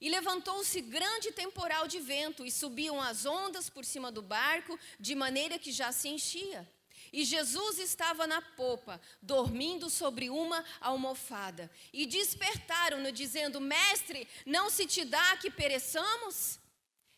E 0.03 0.09
levantou-se 0.09 0.81
grande 0.81 1.31
temporal 1.31 1.87
de 1.87 1.97
vento, 2.01 2.45
e 2.45 2.51
subiam 2.51 3.01
as 3.01 3.25
ondas 3.25 3.69
por 3.69 3.85
cima 3.85 4.11
do 4.11 4.21
barco, 4.21 4.77
de 4.99 5.15
maneira 5.15 5.57
que 5.57 5.71
já 5.71 5.93
se 5.93 6.09
enchia. 6.09 6.69
E 7.13 7.23
Jesus 7.23 7.79
estava 7.79 8.27
na 8.27 8.41
popa, 8.41 8.99
dormindo 9.21 9.89
sobre 9.89 10.29
uma 10.29 10.61
almofada. 10.81 11.71
E 11.93 12.05
despertaram-no, 12.05 13.13
dizendo: 13.13 13.61
Mestre, 13.61 14.27
não 14.45 14.69
se 14.69 14.85
te 14.85 15.05
dá 15.05 15.37
que 15.37 15.49
pereçamos? 15.49 16.59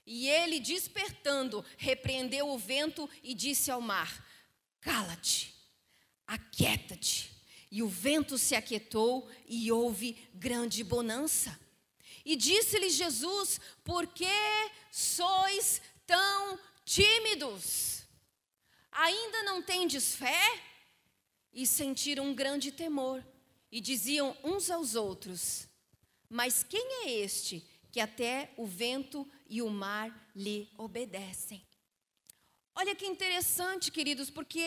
E 0.05 0.29
ele, 0.29 0.59
despertando, 0.59 1.65
repreendeu 1.77 2.49
o 2.49 2.57
vento 2.59 3.09
e 3.23 3.33
disse 3.33 3.71
ao 3.71 3.81
mar: 3.81 4.23
Cala-te, 4.79 5.55
aquieta-te. 6.27 7.31
E 7.71 7.81
o 7.81 7.89
vento 7.89 8.37
se 8.37 8.53
aquietou 8.53 9.27
e 9.47 9.71
houve 9.71 10.29
grande 10.35 10.83
bonança. 10.83 11.64
E 12.25 12.35
disse-lhe 12.35 12.89
Jesus: 12.89 13.59
Por 13.83 14.07
que 14.07 14.25
sois 14.91 15.79
tão 16.07 16.59
tímidos? 16.83 18.03
Ainda 18.91 19.43
não 19.43 19.61
tendes 19.61 20.15
fé? 20.15 20.63
E 21.53 21.65
sentiram 21.67 22.25
um 22.25 22.35
grande 22.35 22.71
temor, 22.71 23.25
e 23.71 23.79
diziam 23.79 24.35
uns 24.43 24.71
aos 24.71 24.95
outros: 24.95 25.67
Mas 26.27 26.63
quem 26.63 27.05
é 27.05 27.11
este 27.11 27.63
que 27.91 27.99
até 27.99 28.51
o 28.57 28.65
vento 28.65 29.29
e 29.47 29.61
o 29.61 29.69
mar 29.69 30.31
lhe 30.35 30.69
obedecem? 30.77 31.65
Olha 32.73 32.93
que 32.95 33.05
interessante, 33.05 33.89
queridos, 33.89 34.29
porque 34.29 34.61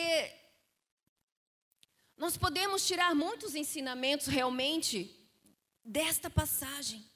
nós 2.17 2.35
podemos 2.35 2.87
tirar 2.87 3.13
muitos 3.13 3.53
ensinamentos 3.53 4.27
realmente 4.27 5.15
desta 5.85 6.29
passagem. 6.29 7.07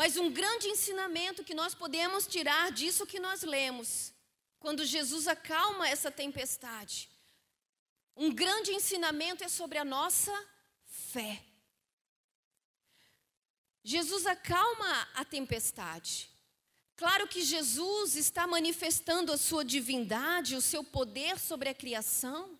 Mas 0.00 0.16
um 0.16 0.30
grande 0.32 0.66
ensinamento 0.66 1.44
que 1.44 1.52
nós 1.52 1.74
podemos 1.74 2.26
tirar 2.26 2.72
disso 2.72 3.06
que 3.06 3.20
nós 3.20 3.42
lemos 3.42 4.14
quando 4.58 4.82
Jesus 4.82 5.28
acalma 5.28 5.86
essa 5.86 6.10
tempestade. 6.10 7.10
Um 8.16 8.34
grande 8.34 8.72
ensinamento 8.72 9.44
é 9.44 9.48
sobre 9.48 9.76
a 9.76 9.84
nossa 9.84 10.32
fé. 10.86 11.44
Jesus 13.84 14.24
acalma 14.24 15.06
a 15.14 15.22
tempestade. 15.22 16.30
Claro 16.96 17.28
que 17.28 17.42
Jesus 17.42 18.16
está 18.16 18.46
manifestando 18.46 19.30
a 19.30 19.36
sua 19.36 19.62
divindade, 19.62 20.56
o 20.56 20.62
seu 20.62 20.82
poder 20.82 21.38
sobre 21.38 21.68
a 21.68 21.74
criação. 21.74 22.58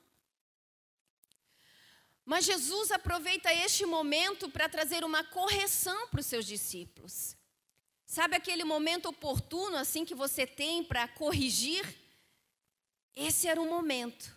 Mas 2.30 2.44
Jesus 2.44 2.92
aproveita 2.92 3.52
este 3.52 3.84
momento 3.84 4.48
para 4.48 4.68
trazer 4.68 5.02
uma 5.02 5.24
correção 5.24 6.06
para 6.06 6.20
os 6.20 6.26
seus 6.26 6.46
discípulos. 6.46 7.36
Sabe 8.06 8.36
aquele 8.36 8.62
momento 8.62 9.06
oportuno 9.06 9.76
assim 9.76 10.04
que 10.04 10.14
você 10.14 10.46
tem 10.46 10.84
para 10.84 11.08
corrigir? 11.08 11.84
Esse 13.16 13.48
era 13.48 13.60
o 13.60 13.68
momento. 13.68 14.32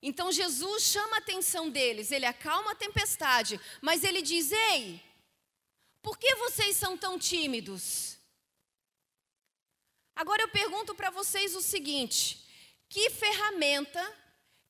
Então 0.00 0.30
Jesus 0.30 0.84
chama 0.84 1.16
a 1.16 1.18
atenção 1.18 1.68
deles, 1.68 2.12
ele 2.12 2.24
acalma 2.24 2.70
a 2.70 2.76
tempestade, 2.76 3.60
mas 3.82 4.04
ele 4.04 4.22
diz: 4.22 4.52
Ei, 4.52 5.02
por 6.00 6.16
que 6.16 6.36
vocês 6.36 6.76
são 6.76 6.96
tão 6.96 7.18
tímidos? 7.18 8.16
Agora 10.14 10.40
eu 10.40 10.48
pergunto 10.50 10.94
para 10.94 11.10
vocês 11.10 11.56
o 11.56 11.60
seguinte: 11.60 12.46
que 12.88 13.10
ferramenta, 13.10 14.00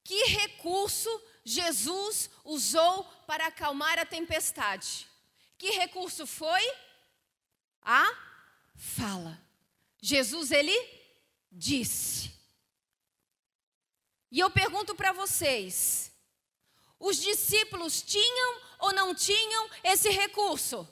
que 0.03 0.25
recurso 0.29 1.11
Jesus 1.47 2.29
usou 2.45 3.05
para 3.27 3.47
acalmar 3.47 3.99
a 3.99 4.05
tempestade? 4.05 5.07
Que 5.57 5.71
recurso 5.71 6.27
foi? 6.27 6.63
a 7.87 8.05
fala. 8.75 9.41
Jesus, 10.03 10.51
ele 10.51 10.77
disse. 11.51 12.33
E 14.31 14.41
eu 14.41 14.51
pergunto 14.51 14.95
para 14.97 15.13
vocês: 15.13 16.13
os 16.99 17.17
discípulos 17.17 18.03
tinham 18.03 18.61
ou 18.81 18.93
não 18.93 19.15
tinham 19.15 19.71
esse 19.85 20.11
recurso? 20.11 20.87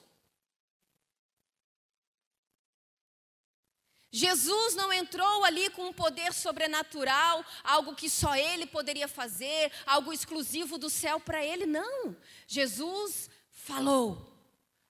Jesus 4.17 4.77
não 4.77 4.93
entrou 4.93 5.45
ali 5.45 5.69
com 5.71 5.89
um 5.89 5.93
poder 5.93 6.33
sobrenatural, 6.33 7.45
algo 7.65 7.97
que 7.97 8.09
só 8.09 8.37
ele 8.37 8.65
poderia 8.65 9.09
fazer, 9.09 9.73
algo 9.85 10.13
exclusivo 10.13 10.79
do 10.79 10.89
céu 10.89 11.19
para 11.19 11.45
ele, 11.45 11.67
não. 11.67 12.17
Jesus 12.47 13.29
falou: 13.51 14.33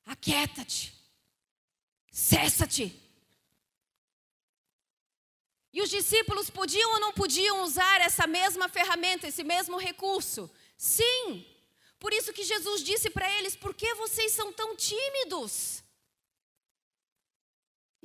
aquieta-te, 0.05 0.93
Cessa-te. 2.13 3.01
E 5.73 5.81
os 5.81 5.89
discípulos 5.89 6.51
podiam 6.51 6.93
ou 6.93 7.01
não 7.01 7.13
podiam 7.15 7.65
usar 7.65 8.03
essa 8.03 8.27
mesma 8.27 8.69
ferramenta, 8.69 9.27
esse 9.27 9.43
mesmo 9.43 9.79
recurso? 9.79 10.51
Sim. 10.77 11.47
Por 11.99 12.13
isso 12.13 12.33
que 12.35 12.45
Jesus 12.45 12.83
disse 12.83 13.09
para 13.09 13.33
eles: 13.39 13.57
por 13.57 13.73
que 13.73 13.95
vocês 13.95 14.33
são 14.33 14.53
tão 14.53 14.77
tímidos? 14.77 15.83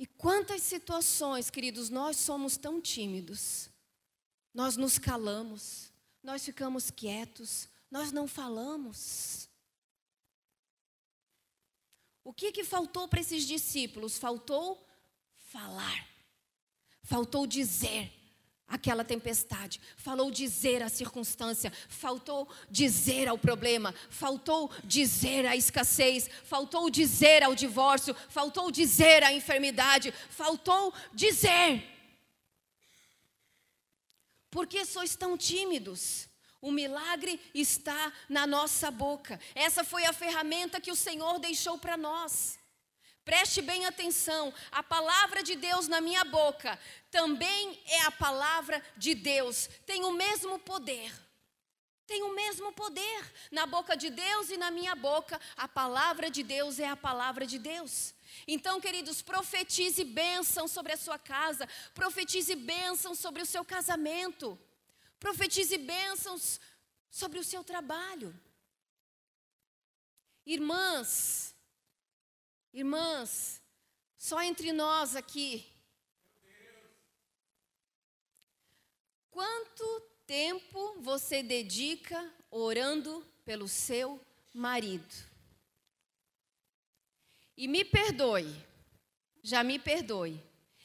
E 0.00 0.06
quantas 0.06 0.62
situações, 0.62 1.50
queridos, 1.50 1.90
nós 1.90 2.16
somos 2.16 2.56
tão 2.56 2.80
tímidos. 2.80 3.68
Nós 4.54 4.74
nos 4.74 4.98
calamos, 4.98 5.92
nós 6.22 6.42
ficamos 6.42 6.90
quietos, 6.90 7.68
nós 7.90 8.10
não 8.10 8.26
falamos. 8.26 9.46
O 12.24 12.32
que, 12.32 12.50
que 12.50 12.64
faltou 12.64 13.08
para 13.08 13.20
esses 13.20 13.46
discípulos? 13.46 14.16
Faltou 14.16 14.82
falar, 15.36 16.08
faltou 17.02 17.46
dizer 17.46 18.10
aquela 18.70 19.04
tempestade, 19.04 19.80
faltou 19.96 20.30
dizer 20.30 20.82
a 20.82 20.88
circunstância, 20.88 21.72
faltou 21.88 22.48
dizer 22.70 23.28
ao 23.28 23.36
problema, 23.36 23.92
faltou 24.08 24.70
dizer 24.84 25.44
a 25.44 25.56
escassez, 25.56 26.30
faltou 26.44 26.88
dizer 26.88 27.42
ao 27.42 27.54
divórcio, 27.54 28.14
faltou 28.28 28.70
dizer 28.70 29.24
à 29.24 29.32
enfermidade, 29.32 30.14
faltou 30.30 30.94
dizer. 31.12 31.84
Por 34.50 34.66
que 34.66 34.84
sois 34.84 35.16
tão 35.16 35.36
tímidos? 35.36 36.28
O 36.62 36.70
milagre 36.70 37.40
está 37.54 38.12
na 38.28 38.46
nossa 38.46 38.90
boca. 38.90 39.40
Essa 39.54 39.82
foi 39.82 40.04
a 40.04 40.12
ferramenta 40.12 40.80
que 40.80 40.92
o 40.92 40.96
Senhor 40.96 41.38
deixou 41.38 41.78
para 41.78 41.96
nós. 41.96 42.59
Preste 43.24 43.60
bem 43.62 43.86
atenção, 43.86 44.52
a 44.72 44.82
palavra 44.82 45.42
de 45.42 45.54
Deus 45.54 45.86
na 45.86 46.00
minha 46.00 46.24
boca 46.24 46.78
também 47.10 47.80
é 47.86 48.00
a 48.02 48.10
palavra 48.10 48.82
de 48.96 49.14
Deus, 49.14 49.68
tem 49.86 50.04
o 50.04 50.12
mesmo 50.12 50.58
poder. 50.58 51.12
Tem 52.06 52.24
o 52.24 52.34
mesmo 52.34 52.72
poder 52.72 53.32
na 53.52 53.66
boca 53.66 53.96
de 53.96 54.10
Deus 54.10 54.50
e 54.50 54.56
na 54.56 54.68
minha 54.68 54.96
boca, 54.96 55.40
a 55.56 55.68
palavra 55.68 56.28
de 56.28 56.42
Deus 56.42 56.80
é 56.80 56.88
a 56.88 56.96
palavra 56.96 57.46
de 57.46 57.56
Deus. 57.56 58.12
Então, 58.48 58.80
queridos, 58.80 59.22
profetize 59.22 60.02
bênção 60.02 60.66
sobre 60.66 60.92
a 60.92 60.96
sua 60.96 61.20
casa, 61.20 61.68
profetize 61.94 62.56
bênção 62.56 63.14
sobre 63.14 63.42
o 63.42 63.46
seu 63.46 63.64
casamento. 63.64 64.58
Profetize 65.20 65.76
bênçãos 65.76 66.58
sobre 67.10 67.38
o 67.38 67.44
seu 67.44 67.62
trabalho. 67.62 68.34
Irmãs, 70.46 71.49
irmãs, 72.72 73.60
só 74.16 74.42
entre 74.42 74.72
nós 74.72 75.16
aqui. 75.16 75.66
Quanto 79.30 80.00
tempo 80.26 80.96
você 81.00 81.42
dedica 81.42 82.32
orando 82.50 83.24
pelo 83.44 83.66
seu 83.68 84.20
marido? 84.52 85.14
E 87.56 87.68
me 87.68 87.84
perdoe, 87.84 88.54
já 89.42 89.62
me 89.62 89.78
perdoe. 89.78 90.42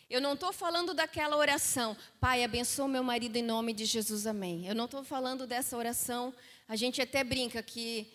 Eu 0.10 0.22
não 0.22 0.34
estou 0.34 0.54
falando 0.54 0.94
daquela 0.94 1.36
oração, 1.36 1.98
Pai, 2.20 2.44
abençoa 2.44 2.88
meu 2.88 3.04
marido 3.04 3.36
em 3.38 3.42
nome 3.42 3.74
de 3.74 3.86
Jesus, 3.86 4.28
amém. 4.28 4.68
Eu 4.68 4.76
não 4.76 4.86
estou 4.86 5.04
falando 5.04 5.48
dessa 5.48 5.76
oração, 5.76 6.34
a 6.68 6.76
gente 6.76 7.02
até 7.02 7.24
brinca 7.24 7.64
que 7.64 8.14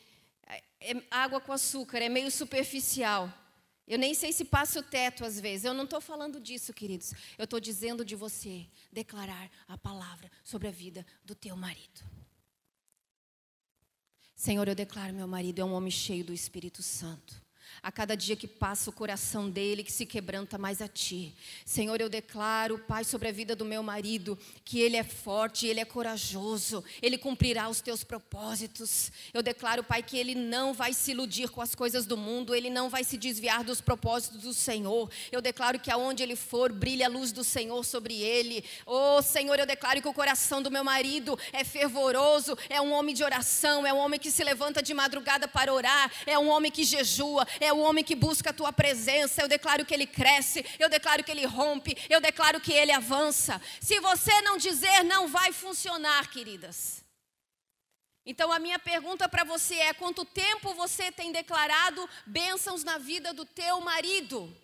é 0.80 1.02
água 1.10 1.40
com 1.40 1.52
açúcar, 1.52 1.98
é 1.98 2.08
meio 2.08 2.30
superficial. 2.30 3.32
Eu 3.90 3.98
nem 3.98 4.14
sei 4.14 4.32
se 4.32 4.44
passa 4.44 4.78
o 4.78 4.84
teto 4.84 5.24
às 5.24 5.40
vezes. 5.40 5.64
Eu 5.64 5.74
não 5.74 5.82
estou 5.82 6.00
falando 6.00 6.38
disso, 6.38 6.72
queridos. 6.72 7.12
Eu 7.36 7.42
estou 7.42 7.58
dizendo 7.58 8.04
de 8.04 8.14
você 8.14 8.64
declarar 8.92 9.50
a 9.66 9.76
palavra 9.76 10.30
sobre 10.44 10.68
a 10.68 10.70
vida 10.70 11.04
do 11.24 11.34
teu 11.34 11.56
marido. 11.56 12.00
Senhor, 14.36 14.68
eu 14.68 14.76
declaro: 14.76 15.12
meu 15.12 15.26
marido 15.26 15.60
é 15.60 15.64
um 15.64 15.72
homem 15.72 15.90
cheio 15.90 16.24
do 16.24 16.32
Espírito 16.32 16.84
Santo 16.84 17.42
a 17.82 17.90
cada 17.90 18.16
dia 18.16 18.36
que 18.36 18.46
passa 18.46 18.90
o 18.90 18.92
coração 18.92 19.48
dele, 19.48 19.84
que 19.84 19.92
se 19.92 20.04
quebranta 20.04 20.58
mais 20.58 20.82
a 20.82 20.88
ti. 20.88 21.34
Senhor, 21.64 22.00
eu 22.00 22.08
declaro, 22.08 22.78
Pai, 22.78 23.04
sobre 23.04 23.28
a 23.28 23.32
vida 23.32 23.56
do 23.56 23.64
meu 23.64 23.82
marido, 23.82 24.38
que 24.64 24.80
ele 24.80 24.96
é 24.96 25.04
forte, 25.04 25.66
ele 25.66 25.80
é 25.80 25.84
corajoso, 25.84 26.84
ele 27.00 27.16
cumprirá 27.16 27.68
os 27.68 27.80
teus 27.80 28.04
propósitos. 28.04 29.10
Eu 29.32 29.42
declaro, 29.42 29.82
Pai, 29.82 30.02
que 30.02 30.18
ele 30.18 30.34
não 30.34 30.72
vai 30.72 30.92
se 30.92 31.12
iludir 31.12 31.48
com 31.48 31.60
as 31.60 31.74
coisas 31.74 32.06
do 32.06 32.16
mundo, 32.16 32.54
ele 32.54 32.70
não 32.70 32.88
vai 32.88 33.04
se 33.04 33.16
desviar 33.16 33.64
dos 33.64 33.80
propósitos 33.80 34.42
do 34.42 34.54
Senhor. 34.54 35.10
Eu 35.30 35.40
declaro 35.40 35.78
que 35.78 35.90
aonde 35.90 36.22
ele 36.22 36.36
for, 36.36 36.72
brilha 36.72 37.06
a 37.06 37.08
luz 37.08 37.32
do 37.32 37.44
Senhor 37.44 37.84
sobre 37.84 38.14
ele. 38.14 38.64
Oh, 38.86 39.22
Senhor, 39.22 39.58
eu 39.58 39.66
declaro 39.66 40.00
que 40.00 40.08
o 40.08 40.12
coração 40.12 40.62
do 40.62 40.70
meu 40.70 40.84
marido 40.84 41.38
é 41.52 41.64
fervoroso, 41.64 42.56
é 42.68 42.80
um 42.80 42.92
homem 42.92 43.14
de 43.14 43.24
oração, 43.24 43.86
é 43.86 43.92
um 43.92 43.98
homem 43.98 44.18
que 44.18 44.30
se 44.30 44.44
levanta 44.44 44.82
de 44.82 44.92
madrugada 44.94 45.48
para 45.48 45.72
orar, 45.72 46.10
é 46.26 46.38
um 46.38 46.48
homem 46.48 46.70
que 46.70 46.84
jejua, 46.84 47.46
é 47.60 47.72
o 47.72 47.78
homem 47.78 48.02
que 48.02 48.14
busca 48.14 48.50
a 48.50 48.52
tua 48.52 48.72
presença. 48.72 49.42
Eu 49.42 49.48
declaro 49.48 49.84
que 49.84 49.94
ele 49.94 50.06
cresce, 50.06 50.64
eu 50.78 50.88
declaro 50.88 51.22
que 51.22 51.30
ele 51.30 51.44
rompe, 51.44 51.96
eu 52.08 52.20
declaro 52.20 52.60
que 52.60 52.72
ele 52.72 52.90
avança. 52.90 53.60
Se 53.80 54.00
você 54.00 54.40
não 54.40 54.56
dizer, 54.56 55.04
não 55.04 55.28
vai 55.28 55.52
funcionar, 55.52 56.30
queridas. 56.30 57.04
Então 58.24 58.52
a 58.52 58.58
minha 58.58 58.78
pergunta 58.78 59.28
para 59.28 59.44
você 59.44 59.74
é: 59.76 59.94
quanto 59.94 60.24
tempo 60.24 60.74
você 60.74 61.10
tem 61.12 61.32
declarado 61.32 62.08
bênçãos 62.26 62.82
na 62.84 62.98
vida 62.98 63.32
do 63.32 63.44
teu 63.44 63.80
marido? 63.80 64.54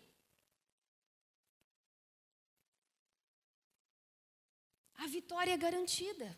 A 4.98 5.06
vitória 5.06 5.52
é 5.52 5.56
garantida. 5.56 6.36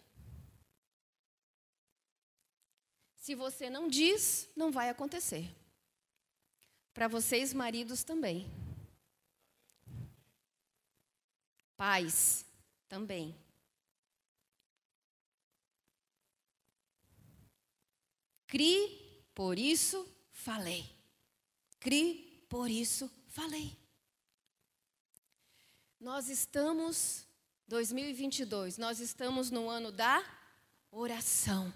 Se 3.17 3.35
você 3.35 3.69
não 3.69 3.89
diz, 3.89 4.49
não 4.57 4.73
vai 4.73 4.89
acontecer. 4.89 5.55
Para 6.99 7.07
vocês, 7.07 7.55
maridos, 7.55 8.03
também. 8.03 8.51
Pais, 11.77 12.45
também. 12.89 13.33
Cri, 18.49 19.23
por 19.33 19.61
isso 19.61 20.13
falei. 20.33 20.93
Cri, 21.79 22.45
por 22.49 22.69
isso 22.69 23.09
falei. 23.29 23.79
Nós 26.01 26.29
estamos, 26.29 27.25
2022, 27.69 28.77
nós 28.77 28.99
estamos 28.99 29.53
no 29.53 29.71
ano 29.71 29.93
da 29.93 30.21
oração. 30.91 31.73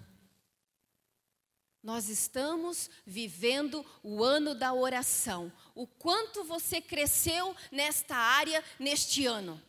Nós 1.82 2.08
estamos 2.08 2.88
vivendo 3.04 3.84
o 4.02 4.22
ano 4.22 4.54
da 4.54 4.72
oração. 4.72 5.52
O 5.74 5.86
quanto 5.86 6.44
você 6.44 6.80
cresceu 6.80 7.56
nesta 7.72 8.14
área 8.14 8.62
neste 8.78 9.26
ano? 9.26 9.60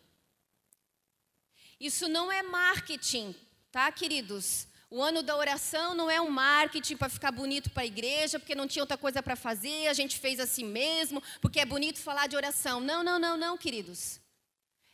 Isso 1.80 2.08
não 2.08 2.32
é 2.32 2.44
marketing, 2.44 3.36
tá, 3.72 3.92
queridos? 3.92 4.68
O 4.92 5.02
ano 5.02 5.24
da 5.24 5.36
oração 5.36 5.96
não 5.96 6.10
é 6.10 6.22
um 6.22 6.30
marketing 6.30 6.96
para 6.96 7.10
ficar 7.10 7.32
bonito 7.32 7.72
para 7.72 7.82
a 7.82 7.88
igreja, 7.88 8.38
porque 8.38 8.54
não 8.54 8.68
tinha 8.68 8.84
outra 8.84 8.96
coisa 8.96 9.24
para 9.24 9.36
fazer, 9.36 9.88
a 9.88 9.94
gente 9.94 10.20
fez 10.20 10.40
assim 10.40 10.64
mesmo, 10.64 11.22
porque 11.42 11.60
é 11.60 11.66
bonito 11.66 11.98
falar 11.98 12.28
de 12.28 12.36
oração. 12.36 12.80
Não, 12.80 13.04
não, 13.04 13.18
não, 13.18 13.36
não, 13.36 13.58
queridos. 13.58 14.22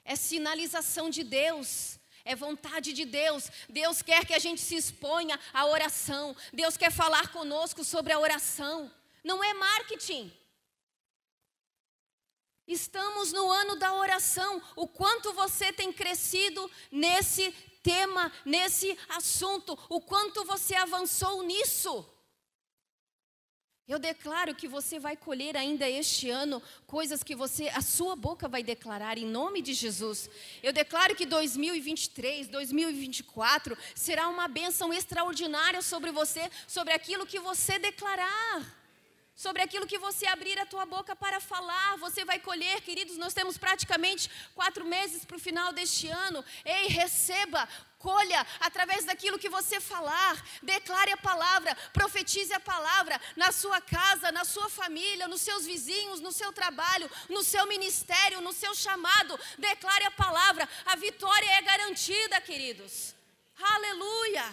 É 0.05 0.15
sinalização 0.15 1.09
de 1.09 1.21
Deus 1.21 1.98
é 2.25 2.35
vontade 2.35 2.93
de 2.93 3.05
Deus. 3.05 3.49
Deus 3.67 4.01
quer 4.01 4.25
que 4.25 4.33
a 4.33 4.39
gente 4.39 4.61
se 4.61 4.75
exponha 4.75 5.39
à 5.53 5.65
oração. 5.65 6.35
Deus 6.53 6.77
quer 6.77 6.91
falar 6.91 7.31
conosco 7.31 7.83
sobre 7.83 8.13
a 8.13 8.19
oração. 8.19 8.91
Não 9.23 9.43
é 9.43 9.53
marketing. 9.53 10.31
Estamos 12.67 13.33
no 13.33 13.49
ano 13.49 13.75
da 13.77 13.93
oração. 13.93 14.61
O 14.75 14.87
quanto 14.87 15.33
você 15.33 15.73
tem 15.73 15.91
crescido 15.91 16.69
nesse 16.91 17.51
tema, 17.81 18.31
nesse 18.45 18.97
assunto, 19.09 19.77
o 19.89 19.99
quanto 19.99 20.45
você 20.45 20.75
avançou 20.75 21.41
nisso. 21.43 22.05
Eu 23.89 23.97
declaro 23.97 24.53
que 24.53 24.67
você 24.67 24.99
vai 24.99 25.17
colher 25.17 25.57
ainda 25.57 25.89
este 25.89 26.29
ano 26.29 26.61
coisas 26.85 27.23
que 27.23 27.33
você, 27.33 27.69
a 27.69 27.81
sua 27.81 28.15
boca 28.15 28.47
vai 28.47 28.61
declarar 28.61 29.17
em 29.17 29.25
nome 29.25 29.63
de 29.63 29.73
Jesus. 29.73 30.29
Eu 30.61 30.71
declaro 30.71 31.15
que 31.15 31.25
2023, 31.25 32.47
2024 32.49 33.75
será 33.95 34.27
uma 34.27 34.47
bênção 34.47 34.93
extraordinária 34.93 35.81
sobre 35.81 36.11
você, 36.11 36.51
sobre 36.67 36.93
aquilo 36.93 37.25
que 37.25 37.39
você 37.39 37.79
declarar. 37.79 38.78
Sobre 39.39 39.61
aquilo 39.61 39.87
que 39.87 39.97
você 39.97 40.27
abrir 40.27 40.59
a 40.59 40.65
tua 40.65 40.85
boca 40.85 41.15
para 41.15 41.39
falar, 41.39 41.95
você 41.95 42.25
vai 42.25 42.39
colher, 42.39 42.81
queridos. 42.81 43.15
Nós 43.15 43.33
temos 43.33 43.57
praticamente 43.57 44.29
quatro 44.53 44.83
meses 44.83 45.23
para 45.23 45.37
o 45.37 45.39
final 45.39 45.71
deste 45.71 46.09
ano. 46.09 46.43
Ei, 46.65 46.87
receba 46.87 47.65
colha 47.97 48.45
através 48.59 49.05
daquilo 49.05 49.39
que 49.39 49.47
você 49.47 49.79
falar, 49.79 50.35
declare 50.61 51.13
a 51.13 51.17
palavra, 51.17 51.73
profetize 51.93 52.51
a 52.53 52.59
palavra 52.59 53.19
na 53.37 53.49
sua 53.53 53.79
casa, 53.79 54.29
na 54.29 54.43
sua 54.43 54.69
família, 54.69 55.25
nos 55.25 55.39
seus 55.39 55.65
vizinhos, 55.65 56.19
no 56.19 56.33
seu 56.33 56.51
trabalho, 56.51 57.09
no 57.29 57.41
seu 57.41 57.65
ministério, 57.65 58.41
no 58.41 58.51
seu 58.51 58.75
chamado, 58.75 59.39
declare 59.57 60.03
a 60.03 60.11
palavra, 60.11 60.67
a 60.85 60.97
vitória 60.97 61.49
é 61.51 61.61
garantida, 61.61 62.41
queridos. 62.41 63.15
Aleluia! 63.57 64.45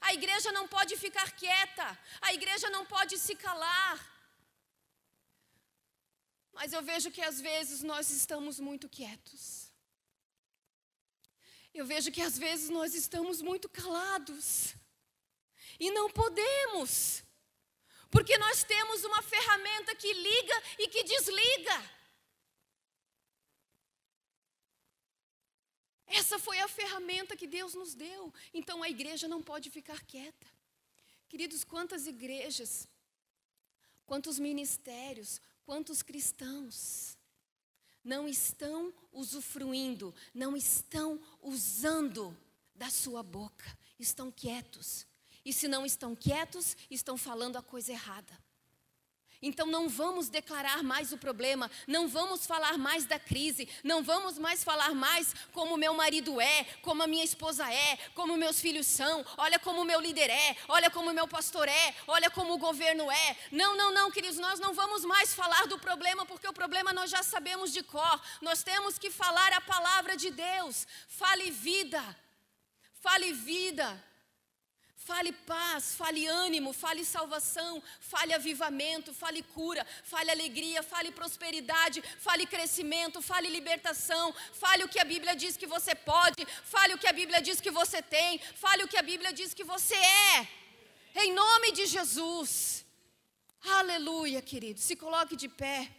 A 0.00 0.14
igreja 0.14 0.50
não 0.50 0.66
pode 0.66 0.96
ficar 0.96 1.30
quieta, 1.32 1.86
a 2.22 2.32
igreja 2.32 2.70
não 2.70 2.86
pode 2.86 3.18
se 3.18 3.34
calar. 3.34 4.00
Mas 6.52 6.72
eu 6.72 6.82
vejo 6.82 7.10
que 7.10 7.22
às 7.22 7.40
vezes 7.40 7.82
nós 7.82 8.10
estamos 8.10 8.58
muito 8.58 8.88
quietos. 8.88 9.72
Eu 11.72 11.86
vejo 11.86 12.10
que 12.10 12.20
às 12.20 12.36
vezes 12.38 12.68
nós 12.68 12.94
estamos 12.94 13.40
muito 13.40 13.68
calados. 13.68 14.74
E 15.78 15.90
não 15.90 16.10
podemos. 16.10 17.22
Porque 18.10 18.36
nós 18.38 18.64
temos 18.64 19.04
uma 19.04 19.22
ferramenta 19.22 19.94
que 19.94 20.12
liga 20.12 20.62
e 20.78 20.88
que 20.88 21.04
desliga. 21.04 22.00
Essa 26.06 26.40
foi 26.40 26.58
a 26.58 26.66
ferramenta 26.66 27.36
que 27.36 27.46
Deus 27.46 27.72
nos 27.74 27.94
deu. 27.94 28.34
Então 28.52 28.82
a 28.82 28.90
igreja 28.90 29.28
não 29.28 29.40
pode 29.40 29.70
ficar 29.70 30.04
quieta. 30.04 30.46
Queridos, 31.28 31.62
quantas 31.62 32.08
igrejas, 32.08 32.88
quantos 34.04 34.40
ministérios, 34.40 35.40
quantos 35.64 36.02
cristãos 36.02 37.16
não 38.02 38.28
estão 38.28 38.92
usufruindo, 39.12 40.14
não 40.34 40.56
estão 40.56 41.20
usando 41.40 42.36
da 42.74 42.90
sua 42.90 43.22
boca, 43.22 43.78
estão 43.98 44.30
quietos. 44.30 45.06
E 45.44 45.52
se 45.52 45.68
não 45.68 45.84
estão 45.84 46.14
quietos, 46.14 46.76
estão 46.90 47.16
falando 47.16 47.56
a 47.56 47.62
coisa 47.62 47.92
errada. 47.92 48.38
Então 49.42 49.66
não 49.66 49.88
vamos 49.88 50.28
declarar 50.28 50.82
mais 50.82 51.12
o 51.12 51.18
problema, 51.18 51.70
não 51.86 52.06
vamos 52.06 52.46
falar 52.46 52.76
mais 52.76 53.04
da 53.06 53.18
crise, 53.18 53.68
não 53.82 54.02
vamos 54.02 54.38
mais 54.38 54.62
falar 54.62 54.94
mais 54.94 55.34
como 55.52 55.76
meu 55.76 55.94
marido 55.94 56.40
é, 56.40 56.64
como 56.82 57.02
a 57.02 57.06
minha 57.06 57.24
esposa 57.24 57.70
é, 57.72 57.96
como 58.14 58.36
meus 58.36 58.60
filhos 58.60 58.86
são, 58.86 59.24
olha 59.38 59.58
como 59.58 59.84
meu 59.84 60.00
líder 60.00 60.28
é, 60.28 60.56
olha 60.68 60.90
como 60.90 61.12
meu 61.12 61.26
pastor 61.26 61.68
é, 61.68 61.94
olha 62.06 62.30
como 62.30 62.52
o 62.52 62.58
governo 62.58 63.10
é. 63.10 63.36
Não, 63.50 63.76
não, 63.76 63.92
não, 63.92 64.10
queridos, 64.10 64.38
nós 64.38 64.60
não 64.60 64.74
vamos 64.74 65.04
mais 65.04 65.34
falar 65.34 65.66
do 65.66 65.78
problema, 65.78 66.26
porque 66.26 66.46
o 66.46 66.52
problema 66.52 66.92
nós 66.92 67.10
já 67.10 67.22
sabemos 67.22 67.72
de 67.72 67.82
cor. 67.82 68.20
Nós 68.40 68.62
temos 68.62 68.98
que 68.98 69.10
falar 69.10 69.52
a 69.52 69.60
palavra 69.60 70.16
de 70.16 70.30
Deus. 70.30 70.86
Fale 71.08 71.50
vida. 71.50 72.02
Fale 73.00 73.32
vida. 73.32 74.09
Fale 75.08 75.32
paz, 75.32 75.94
fale 75.94 76.26
ânimo, 76.26 76.74
fale 76.74 77.06
salvação, 77.06 77.82
fale 78.00 78.34
avivamento, 78.34 79.14
fale 79.14 79.42
cura, 79.42 79.86
fale 80.04 80.30
alegria, 80.30 80.82
fale 80.82 81.10
prosperidade, 81.10 82.02
fale 82.18 82.44
crescimento, 82.44 83.22
fale 83.22 83.48
libertação, 83.48 84.32
fale 84.52 84.84
o 84.84 84.88
que 84.88 85.00
a 85.00 85.04
Bíblia 85.04 85.34
diz 85.34 85.56
que 85.56 85.66
você 85.66 85.94
pode, 85.94 86.44
fale 86.64 86.92
o 86.94 86.98
que 86.98 87.06
a 87.06 87.14
Bíblia 87.14 87.40
diz 87.40 87.62
que 87.62 87.70
você 87.70 88.02
tem, 88.02 88.38
fale 88.56 88.84
o 88.84 88.88
que 88.88 88.98
a 88.98 89.02
Bíblia 89.02 89.32
diz 89.32 89.54
que 89.54 89.64
você 89.64 89.96
é. 89.96 90.46
Em 91.14 91.32
nome 91.32 91.72
de 91.72 91.86
Jesus. 91.86 92.84
Aleluia, 93.78 94.42
querido. 94.42 94.80
Se 94.80 94.94
coloque 94.96 95.34
de 95.34 95.48
pé. 95.48 95.90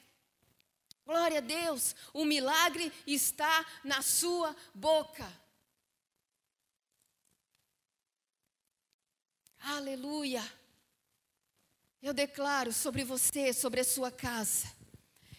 Glória 1.04 1.40
a 1.40 1.42
Deus. 1.42 1.96
O 2.14 2.24
milagre 2.24 2.94
está 3.08 3.66
na 3.84 4.04
sua 4.04 4.56
boca. 4.76 5.41
Aleluia. 9.64 10.44
Eu 12.02 12.14
declaro 12.14 12.74
sobre 12.74 13.04
você, 13.04 13.54
sobre 13.54 13.82
a 13.82 13.84
sua 13.84 14.12
casa. 14.12 14.68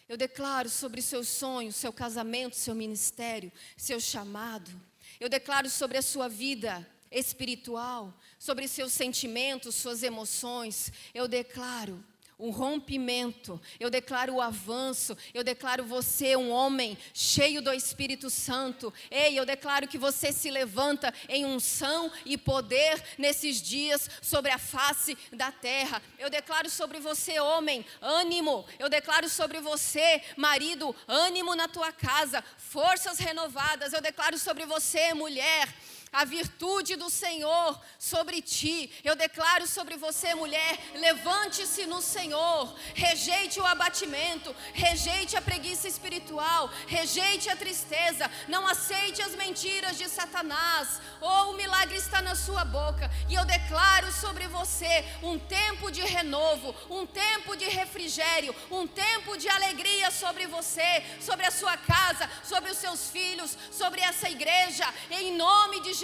Eu 0.07 0.15
declaro 0.15 0.69
sobre 0.69 1.01
seus 1.01 1.27
sonhos, 1.27 1.75
seu 1.75 1.91
casamento, 1.91 2.55
seu 2.55 2.73
ministério, 2.73 3.51
seu 3.75 3.99
chamado. 3.99 4.71
Eu 5.19 5.27
declaro 5.27 5.69
sobre 5.69 5.97
a 5.97 6.01
sua 6.01 6.29
vida 6.29 6.87
espiritual, 7.11 8.13
sobre 8.39 8.67
seus 8.67 8.93
sentimentos, 8.93 9.75
suas 9.75 10.03
emoções. 10.03 10.91
Eu 11.13 11.27
declaro 11.27 12.03
um 12.39 12.49
rompimento, 12.49 13.61
eu 13.79 13.89
declaro 13.89 14.35
o 14.35 14.41
avanço, 14.41 15.17
eu 15.33 15.43
declaro 15.43 15.83
você 15.83 16.35
um 16.35 16.51
homem 16.51 16.97
cheio 17.13 17.61
do 17.61 17.71
Espírito 17.73 18.29
Santo. 18.29 18.93
Ei, 19.09 19.37
eu 19.37 19.45
declaro 19.45 19.87
que 19.87 19.97
você 19.97 20.31
se 20.31 20.49
levanta 20.49 21.13
em 21.29 21.45
unção 21.45 22.11
e 22.25 22.37
poder 22.37 23.01
nesses 23.17 23.61
dias 23.61 24.09
sobre 24.21 24.51
a 24.51 24.57
face 24.57 25.17
da 25.31 25.51
terra. 25.51 26.01
Eu 26.19 26.29
declaro 26.29 26.69
sobre 26.69 26.99
você, 26.99 27.39
homem, 27.39 27.85
ânimo. 28.01 28.65
Eu 28.79 28.89
declaro 28.89 29.29
sobre 29.29 29.59
você, 29.59 30.21
marido, 30.35 30.95
ânimo 31.07 31.55
na 31.55 31.67
tua 31.67 31.91
casa, 31.91 32.43
forças 32.57 33.19
renovadas. 33.19 33.93
Eu 33.93 34.01
declaro 34.01 34.37
sobre 34.37 34.65
você, 34.65 35.13
mulher, 35.13 35.67
a 36.13 36.23
virtude 36.23 36.95
do 36.95 37.09
Senhor 37.09 37.81
sobre 37.97 38.39
ti. 38.39 38.91
Eu 39.03 39.15
declaro 39.15 39.65
sobre 39.65 39.97
você, 39.97 40.35
mulher: 40.35 40.77
levante-se 40.93 41.87
no 41.87 42.01
Senhor, 42.01 42.73
rejeite 42.93 43.59
o 43.59 43.65
abatimento, 43.65 44.55
rejeite 44.73 45.35
a 45.35 45.41
preguiça 45.41 45.87
espiritual, 45.87 46.69
rejeite 46.85 47.49
a 47.49 47.55
tristeza, 47.55 48.29
não 48.47 48.67
aceite 48.67 49.23
as 49.23 49.35
mentiras 49.35 49.97
de 49.97 50.07
Satanás. 50.07 51.01
Oh, 51.19 51.51
o 51.51 51.53
milagre 51.53 51.97
está 51.97 52.21
na 52.21 52.35
sua 52.35 52.63
boca. 52.63 53.09
E 53.27 53.33
eu 53.33 53.43
declaro 53.45 54.11
sobre 54.11 54.47
você 54.47 55.03
um 55.23 55.39
tempo 55.39 55.89
de 55.89 56.01
renovo, 56.01 56.75
um 56.89 57.07
tempo 57.07 57.55
de 57.55 57.65
refrigério, 57.65 58.55
um 58.69 58.85
tempo 58.85 59.35
de 59.37 59.49
alegria 59.49 60.11
sobre 60.11 60.45
você, 60.45 61.03
sobre 61.19 61.45
a 61.45 61.51
sua 61.51 61.75
casa, 61.77 62.29
sobre 62.43 62.69
os 62.69 62.77
seus 62.77 63.09
filhos, 63.09 63.57
sobre 63.71 64.01
essa 64.01 64.29
igreja, 64.29 64.85
em 65.09 65.35
nome 65.35 65.79
de 65.81 65.93
Jesus, 65.93 66.02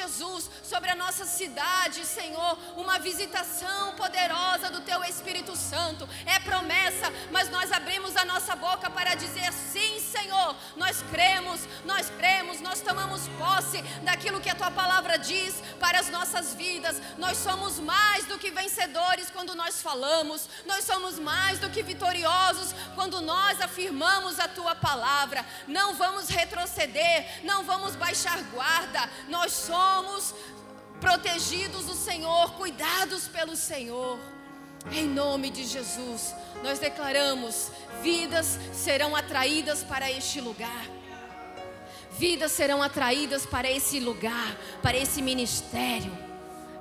sobre 0.64 0.90
a 0.90 0.96
nossa 0.96 1.26
cidade, 1.26 2.06
Senhor, 2.06 2.58
uma 2.78 3.00
visitação 3.00 3.94
poderosa 3.96 4.70
do 4.70 4.82
Teu 4.82 5.04
Espírito 5.04 5.56
Santo. 5.56 6.08
É 6.26 6.40
promessa, 6.40 7.12
mas 7.32 7.50
nós 7.50 7.72
abrimos 7.72 8.16
a 8.16 8.24
nossa 8.24 8.56
boca 8.56 8.90
para 8.90 9.16
dizer 9.16 9.52
sim, 9.52 10.00
Senhor. 10.00 10.56
Nós 10.76 11.02
cremos, 11.12 11.62
nós 11.84 12.10
cremos, 12.12 12.62
nós 12.62 12.82
tomamos 12.82 13.28
posse 13.38 13.82
daquilo 14.04 14.40
que 14.40 14.50
a 14.50 14.56
Tua 14.56 14.72
palavra 14.72 15.18
diz 15.18 15.56
para 15.80 16.00
as 16.00 16.10
nossas 16.10 16.54
vidas. 16.54 17.02
Nós 17.18 17.38
somos 17.38 17.80
mais 17.80 18.26
do 18.26 18.38
que 18.38 18.52
vencedores 18.52 19.30
quando 19.32 19.56
nós 19.56 19.82
falamos, 19.82 20.48
nós 20.66 20.86
somos 20.86 21.18
mais 21.18 21.60
do 21.60 21.70
que 21.70 21.82
vitoriosos 21.82 22.74
quando 22.96 23.22
nós 23.22 23.60
afirmamos 23.60 24.40
a 24.40 24.48
Tua 24.48 24.76
palavra. 24.76 25.46
Não 25.68 25.96
vamos 25.96 26.30
retroceder, 26.30 27.44
não 27.44 27.64
vamos 27.64 27.96
baixar 27.96 28.42
guarda, 28.44 29.10
nós 29.28 29.52
somos 29.52 29.89
somos 29.90 30.36
protegidos 31.02 31.86
do 31.86 31.96
Senhor, 31.96 32.52
cuidados 32.54 33.28
pelo 33.28 33.56
Senhor. 33.56 34.20
Em 34.92 35.08
nome 35.08 35.50
de 35.50 35.64
Jesus, 35.64 36.34
nós 36.64 36.80
declaramos: 36.80 37.72
vidas 38.02 38.60
serão 38.72 39.16
atraídas 39.16 39.84
para 39.84 40.12
este 40.12 40.40
lugar. 40.40 40.86
Vidas 42.12 42.52
serão 42.52 42.84
atraídas 42.84 43.46
para 43.46 43.70
esse 43.70 44.00
lugar, 44.00 44.56
para 44.82 44.98
esse 44.98 45.22
ministério. 45.22 46.29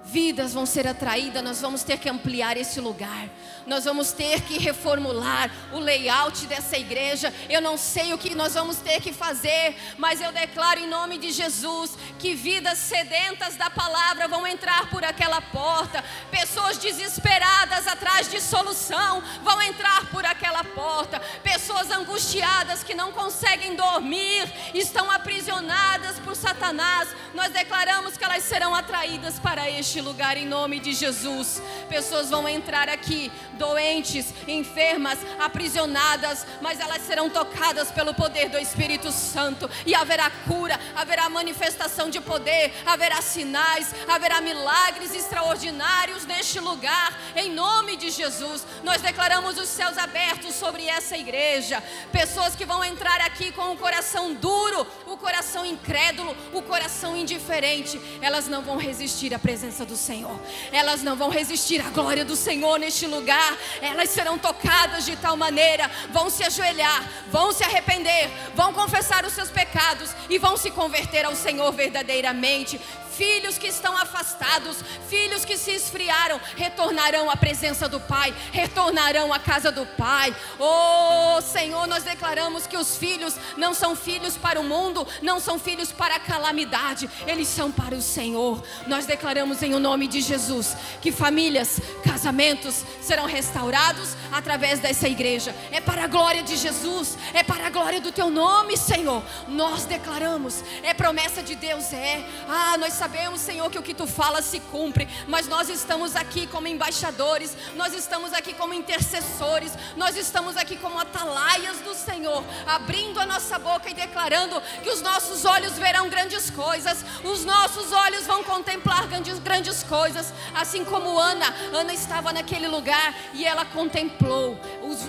Vidas 0.09 0.55
vão 0.55 0.65
ser 0.65 0.87
atraídas, 0.87 1.43
nós 1.43 1.61
vamos 1.61 1.83
ter 1.83 1.99
que 1.99 2.09
ampliar 2.09 2.57
esse 2.57 2.81
lugar 2.81 3.29
nós 3.69 3.85
vamos 3.85 4.11
ter 4.13 4.41
que 4.41 4.59
reformular 4.59 5.51
o 5.73 5.79
layout 5.79 6.47
dessa 6.47 6.77
igreja. 6.77 7.33
Eu 7.49 7.61
não 7.61 7.77
sei 7.77 8.15
o 8.15 8.19
que 8.19 8.35
nós 8.35 8.55
vamos 8.55 8.79
ter 8.79 9.01
que 9.01 9.13
fazer, 9.13 9.77
mas 9.99 10.21
eu 10.21 10.33
declaro 10.33 10.81
em 10.81 10.89
nome 10.89 11.19
de 11.19 11.31
Jesus 11.31 11.97
que 12.19 12.35
vidas 12.35 12.79
sedentas 12.79 13.57
da 13.57 13.69
palavra 13.69 14.27
vão 14.27 14.47
entrar 14.47 14.89
por 14.89 15.05
aquela 15.05 15.41
porta. 15.41 16.03
Pessoas 16.31 16.79
desesperadas 16.79 17.87
atrás 17.87 18.31
de 18.31 18.41
solução 18.41 19.23
vão 19.45 19.61
entrar 19.63 20.11
por 20.11 20.25
aquela 20.25 20.65
porta. 20.65 21.21
Pessoas 21.43 21.91
angustiadas 21.91 22.83
que 22.83 22.95
não 22.95 23.13
conseguem 23.13 23.77
dormir, 23.77 24.51
estão 24.73 25.11
aprisionadas 25.11 26.19
por 26.21 26.35
Satanás. 26.35 27.09
Nós 27.35 27.53
declaramos 27.53 28.17
que 28.17 28.25
elas 28.25 28.45
serão 28.45 28.75
atraídas 28.75 29.39
para 29.39 29.69
este 29.69 29.98
lugar 30.01 30.37
em 30.37 30.47
nome 30.47 30.81
de 30.81 30.93
Jesus. 30.93 31.63
Pessoas 31.89 32.31
vão 32.31 32.49
entrar 32.49 32.89
aqui 32.89 33.31
doentes, 33.53 34.33
enfermas, 34.47 35.19
aprisionadas, 35.39 36.47
mas 36.61 36.81
elas 36.81 37.03
serão 37.03 37.29
tocadas 37.29 37.91
pelo 37.91 38.15
poder 38.15 38.49
do 38.49 38.59
Espírito 38.59 39.11
Santo 39.11 39.69
e 39.85 39.95
haverá 39.95 40.31
cura, 40.47 40.79
haverá 40.95 41.29
manifestação 41.29 42.09
de 42.09 42.21
poder, 42.21 42.73
haverá 42.87 43.21
sinais, 43.21 43.95
haverá 44.09 44.41
milagres 44.41 45.15
extraordinários 45.15 46.25
neste 46.27 46.61
lugar, 46.61 47.19
em 47.37 47.53
nome 47.53 47.97
de 47.97 48.11
Jesus. 48.11 48.67
Nós 48.83 49.03
declaramos 49.03 49.59
os 49.59 49.69
céus 49.69 49.99
abertos 49.99 50.55
sobre 50.55 50.87
essa 50.87 51.17
igreja, 51.17 51.83
pessoas 52.13 52.55
que 52.55 52.65
vão 52.65 52.85
entrar 52.85 53.21
aqui 53.21 53.53
com 53.53 53.73
o 53.73 53.77
coração 53.77 54.35
duro, 54.35 54.87
o 55.07 55.17
coração 55.17 55.65
incrédulo, 55.65 56.37
o 56.53 56.63
coração 56.63 57.17
indiferente, 57.17 58.01
elas 58.21 58.47
não 58.47 58.63
vão 58.63 58.77
resistir 58.77 59.35
à 59.35 59.39
presença 59.79 59.85
do 59.85 59.97
Senhor, 59.97 60.41
elas 60.73 61.03
não 61.03 61.17
vão 61.17 61.29
resistir 61.29 61.81
à 61.81 61.91
glória 61.91 62.25
do 62.25 62.35
Senhor 62.35 62.79
neste 62.79 63.07
lugar. 63.07 63.57
Elas 63.81 64.11
serão 64.11 64.39
tocadas 64.39 65.05
de 65.05 65.15
tal 65.17 65.37
maneira, 65.37 65.91
vão 66.11 66.31
se 66.31 66.43
ajoelhar, 66.43 67.09
vão 67.31 67.53
se 67.53 67.63
arrepender, 67.63 68.29
vão 68.55 68.73
confessar 68.73 69.25
os 69.25 69.33
seus 69.33 69.51
pecados 69.51 70.11
e 70.29 70.39
vão 70.39 70.57
se 70.57 70.71
converter 70.71 71.25
ao 71.25 71.35
Senhor 71.35 71.71
verdadeiramente 71.73 72.81
filhos 73.19 73.59
que 73.59 73.67
estão 73.67 73.97
afastados, 73.97 74.77
filhos 75.09 75.45
que 75.45 75.59
se 75.59 75.73
esfriaram, 75.73 76.41
retornarão 76.57 77.29
à 77.29 77.37
presença 77.37 77.89
do 77.89 77.99
Pai, 77.99 78.33
retornarão 78.53 79.35
à 79.35 79.41
casa 79.41 79.73
do 79.73 79.85
Pai. 79.85 80.35
Oh 80.57 81.41
Senhor, 81.43 81.89
nós 81.89 82.05
declaramos 82.05 82.69
que 82.69 82.77
os 82.77 82.97
filhos 82.97 83.35
não 83.57 83.75
são 83.75 83.97
filhos 83.97 84.37
para 84.37 84.61
o 84.61 84.65
mundo, 84.65 85.05
não 85.21 85.41
são 85.41 85.59
filhos 85.59 85.91
para 85.91 86.15
a 86.15 86.21
calamidade, 86.21 87.11
eles 87.27 87.49
são 87.49 87.73
para 87.73 87.97
o 87.97 88.01
Senhor. 88.01 88.63
Nós 88.87 89.05
declaramos 89.05 89.65
em 89.65 89.75
o 89.75 89.81
nome 89.81 90.07
de 90.07 90.21
Jesus 90.21 90.77
que 91.03 91.11
famílias, 91.11 91.81
casamentos 92.05 92.85
serão 93.03 93.27
restaurados 93.27 94.17
através 94.31 94.79
dessa 94.79 95.09
igreja. 95.09 95.53
É 95.73 95.81
para 95.81 96.05
a 96.05 96.07
glória 96.07 96.45
de 96.45 96.57
Jesus, 96.57 97.19
é 97.35 97.43
para 97.43 97.67
a 97.67 97.71
glória 97.71 98.01
do 98.01 98.13
teu 98.13 98.31
nome, 98.31 98.77
Senhor. 98.77 99.25
Nós 99.49 99.87
declaramos, 99.87 100.63
é 100.85 100.95
promessa 100.95 101.43
de 101.43 101.57
Deus, 101.57 101.93
é. 101.93 102.25
Ah, 102.49 102.77
nós 102.79 102.93
sabemos 102.93 103.08
sabemos, 103.09 103.41
Senhor, 103.41 103.71
que 103.71 103.79
o 103.79 103.83
que 103.83 103.95
tu 103.95 104.07
fala 104.07 104.43
se 104.43 104.61
cumpre, 104.61 105.09
mas 105.27 105.49
nós 105.49 105.71
estamos 105.71 106.15
aqui 106.15 106.47
como 106.47 106.69
embaixadores, 106.69 107.57
nós 107.75 107.95
estamos 107.95 108.35
aqui 108.35 108.53
como 108.53 108.75
intercessores, 108.75 109.73
nós 109.97 110.15
estamos 110.15 110.59
aqui 110.59 110.77
como 110.77 110.99
atalaias 110.99 111.79
do 111.79 111.95
Senhor, 111.95 112.45
abrindo 112.67 113.19
a 113.19 113.25
nossa 113.25 113.59
boca 113.59 113.89
e 113.89 113.95
declarando 113.95 114.61
que 114.83 114.91
os 114.91 115.01
nossos 115.01 115.47
olhos 115.47 115.79
verão 115.79 116.11
grandes 116.11 116.51
coisas, 116.51 117.03
os 117.25 117.47
nossos 117.47 117.93
olhos 117.93 118.27
vão 118.27 118.45
contemplar 118.45 119.07
grandes, 119.07 119.39
grandes 119.39 119.83
coisas, 119.83 120.35
assim 120.55 120.85
como 120.85 121.19
Ana, 121.19 121.55
Ana 121.73 121.95
estava 121.95 122.31
naquele 122.31 122.69
lugar 122.69 123.15
e 123.33 123.43
ela 123.47 123.65
contemplou 123.65 124.61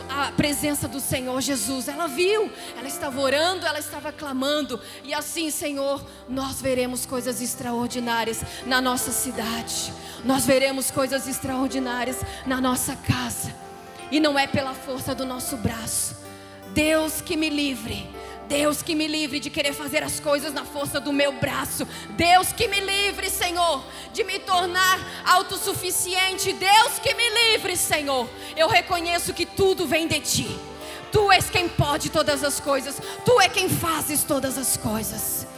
a 0.10 0.32
presença 0.32 0.88
do 0.88 1.02
Senhor 1.02 1.42
Jesus, 1.42 1.90
ela 1.90 2.08
viu, 2.08 2.50
ela 2.78 2.88
estava 2.88 3.20
orando, 3.20 3.66
ela 3.66 3.80
estava 3.80 4.14
clamando, 4.14 4.80
e 5.04 5.14
assim, 5.14 5.52
Senhor, 5.52 6.02
nós 6.30 6.62
veremos 6.62 7.06
coisas 7.06 7.42
extraordinárias 7.42 7.89
extraordinárias 7.90 8.42
na 8.66 8.80
nossa 8.80 9.12
cidade. 9.12 9.92
Nós 10.24 10.46
veremos 10.46 10.92
coisas 10.92 11.28
extraordinárias 11.28 12.18
na 12.46 12.62
nossa 12.62 12.96
casa. 12.96 13.54
E 14.12 14.20
não 14.20 14.38
é 14.38 14.46
pela 14.46 14.74
força 14.74 15.16
do 15.16 15.26
nosso 15.26 15.58
braço. 15.58 16.16
Deus 16.74 17.20
que 17.20 17.36
me 17.36 17.50
livre. 17.50 18.08
Deus 18.48 18.82
que 18.82 18.96
me 18.96 19.08
livre 19.08 19.40
de 19.40 19.50
querer 19.50 19.74
fazer 19.74 20.04
as 20.04 20.20
coisas 20.20 20.54
na 20.54 20.66
força 20.66 21.00
do 21.00 21.12
meu 21.12 21.32
braço. 21.34 21.88
Deus 22.12 22.52
que 22.52 22.68
me 22.68 22.80
livre, 22.80 23.30
Senhor, 23.30 23.84
de 24.14 24.24
me 24.24 24.40
tornar 24.40 25.00
autossuficiente. 25.26 26.54
Deus 26.54 27.00
que 27.02 27.14
me 27.16 27.30
livre, 27.30 27.76
Senhor. 27.76 28.30
Eu 28.56 28.68
reconheço 28.68 29.34
que 29.34 29.46
tudo 29.46 29.88
vem 29.88 30.08
de 30.08 30.20
ti. 30.20 30.60
Tu 31.12 31.32
és 31.32 31.50
quem 31.50 31.68
pode 31.68 32.10
todas 32.10 32.44
as 32.44 32.60
coisas. 32.60 33.00
Tu 33.26 33.42
é 33.42 33.50
quem 33.50 33.68
fazes 33.68 34.24
todas 34.24 34.58
as 34.58 34.78
coisas. 34.78 35.49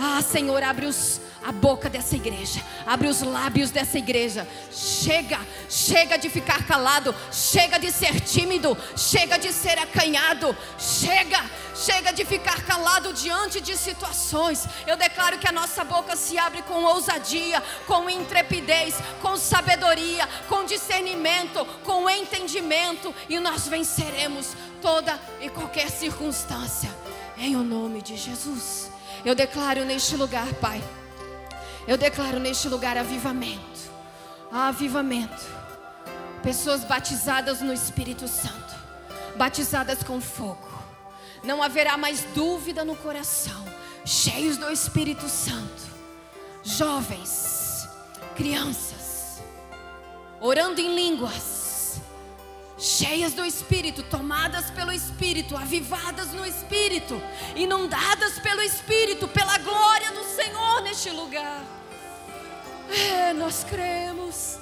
Ah, 0.00 0.22
Senhor, 0.22 0.62
abre 0.62 0.86
os 0.86 1.20
a 1.42 1.52
boca 1.52 1.88
dessa 1.88 2.16
igreja, 2.16 2.62
abre 2.86 3.08
os 3.08 3.22
lábios 3.22 3.70
dessa 3.70 3.98
igreja. 3.98 4.46
Chega, 4.70 5.38
chega 5.68 6.18
de 6.18 6.28
ficar 6.28 6.66
calado, 6.66 7.14
chega 7.32 7.78
de 7.78 7.90
ser 7.90 8.20
tímido, 8.20 8.76
chega 8.96 9.38
de 9.38 9.52
ser 9.52 9.78
acanhado, 9.78 10.56
chega, 10.78 11.42
Chega 11.80 12.12
de 12.12 12.26
ficar 12.26 12.62
calado 12.66 13.10
diante 13.14 13.58
de 13.58 13.74
situações. 13.74 14.66
Eu 14.86 14.98
declaro 14.98 15.38
que 15.38 15.48
a 15.48 15.52
nossa 15.52 15.82
boca 15.82 16.14
se 16.14 16.36
abre 16.36 16.60
com 16.62 16.84
ousadia, 16.84 17.62
com 17.86 18.10
intrepidez, 18.10 18.96
com 19.22 19.34
sabedoria, 19.38 20.28
com 20.46 20.66
discernimento, 20.66 21.64
com 21.82 22.10
entendimento 22.10 23.14
e 23.30 23.40
nós 23.40 23.66
venceremos 23.66 24.54
toda 24.82 25.18
e 25.40 25.48
qualquer 25.48 25.88
circunstância. 25.90 26.90
Em 27.38 27.56
o 27.56 27.62
nome 27.62 28.02
de 28.02 28.14
Jesus. 28.14 28.89
Eu 29.24 29.34
declaro 29.34 29.84
neste 29.84 30.16
lugar, 30.16 30.46
Pai. 30.54 30.82
Eu 31.86 31.96
declaro 31.96 32.38
neste 32.38 32.68
lugar 32.68 32.96
avivamento. 32.96 33.90
Avivamento. 34.50 35.60
Pessoas 36.42 36.84
batizadas 36.84 37.60
no 37.60 37.72
Espírito 37.72 38.26
Santo, 38.26 38.74
batizadas 39.36 40.02
com 40.02 40.20
fogo 40.20 40.70
não 41.42 41.62
haverá 41.62 41.96
mais 41.96 42.24
dúvida 42.34 42.84
no 42.84 42.94
coração, 42.96 43.64
cheios 44.04 44.56
do 44.56 44.70
Espírito 44.70 45.28
Santo, 45.28 45.82
jovens, 46.62 47.88
crianças, 48.36 49.40
orando 50.40 50.80
em 50.80 50.94
línguas, 50.94 51.59
cheias 52.80 53.34
do 53.34 53.44
Espírito, 53.44 54.02
tomadas 54.02 54.70
pelo 54.70 54.90
Espírito, 54.90 55.56
avivadas 55.56 56.32
no 56.32 56.46
Espírito, 56.46 57.20
inundadas 57.54 58.38
pelo 58.38 58.62
Espírito, 58.62 59.28
pela 59.28 59.58
glória 59.58 60.10
do 60.12 60.24
Senhor 60.24 60.82
neste 60.82 61.10
lugar. 61.10 61.62
É, 62.88 63.32
nós 63.34 63.64
cremos, 63.64 64.58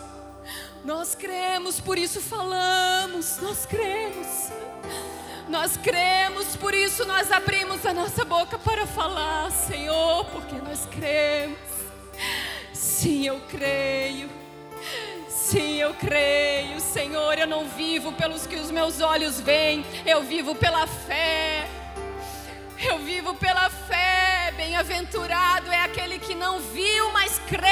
nós 0.84 1.14
cremos, 1.14 1.80
por 1.80 1.96
isso 1.96 2.20
falamos, 2.20 3.38
nós 3.40 3.64
cremos. 3.64 4.52
Nós 5.48 5.78
cremos, 5.78 6.56
por 6.56 6.74
isso 6.74 7.06
nós 7.06 7.32
abrimos 7.32 7.86
a 7.86 7.94
nossa 7.94 8.22
boca 8.22 8.58
para 8.58 8.86
falar, 8.86 9.50
Senhor, 9.50 10.26
porque 10.26 10.56
nós 10.56 10.84
cremos. 10.86 11.58
Sim, 12.74 13.26
eu 13.26 13.40
creio. 13.48 14.28
Sim, 15.51 15.76
eu 15.76 15.94
creio, 15.94 16.78
Senhor. 16.78 17.38
Eu 17.38 17.46
não 17.46 17.66
vivo 17.68 18.12
pelos 18.12 18.46
que 18.46 18.57
os 18.57 18.70
meus 18.70 19.01
olhos 19.01 19.40
veem, 19.40 19.82
eu 20.05 20.22
vivo 20.22 20.55
pela 20.55 20.86
fé. 20.86 21.66
Eu 22.78 22.99
vivo 22.99 23.34
pela 23.34 23.70
fé. 23.70 24.53
Bem-aventurado 24.59 25.72
é 25.72 25.80
aquele 25.84 26.18
que 26.18 26.34
não 26.34 26.61
viu, 26.61 27.11
mas 27.12 27.40
creu. 27.49 27.64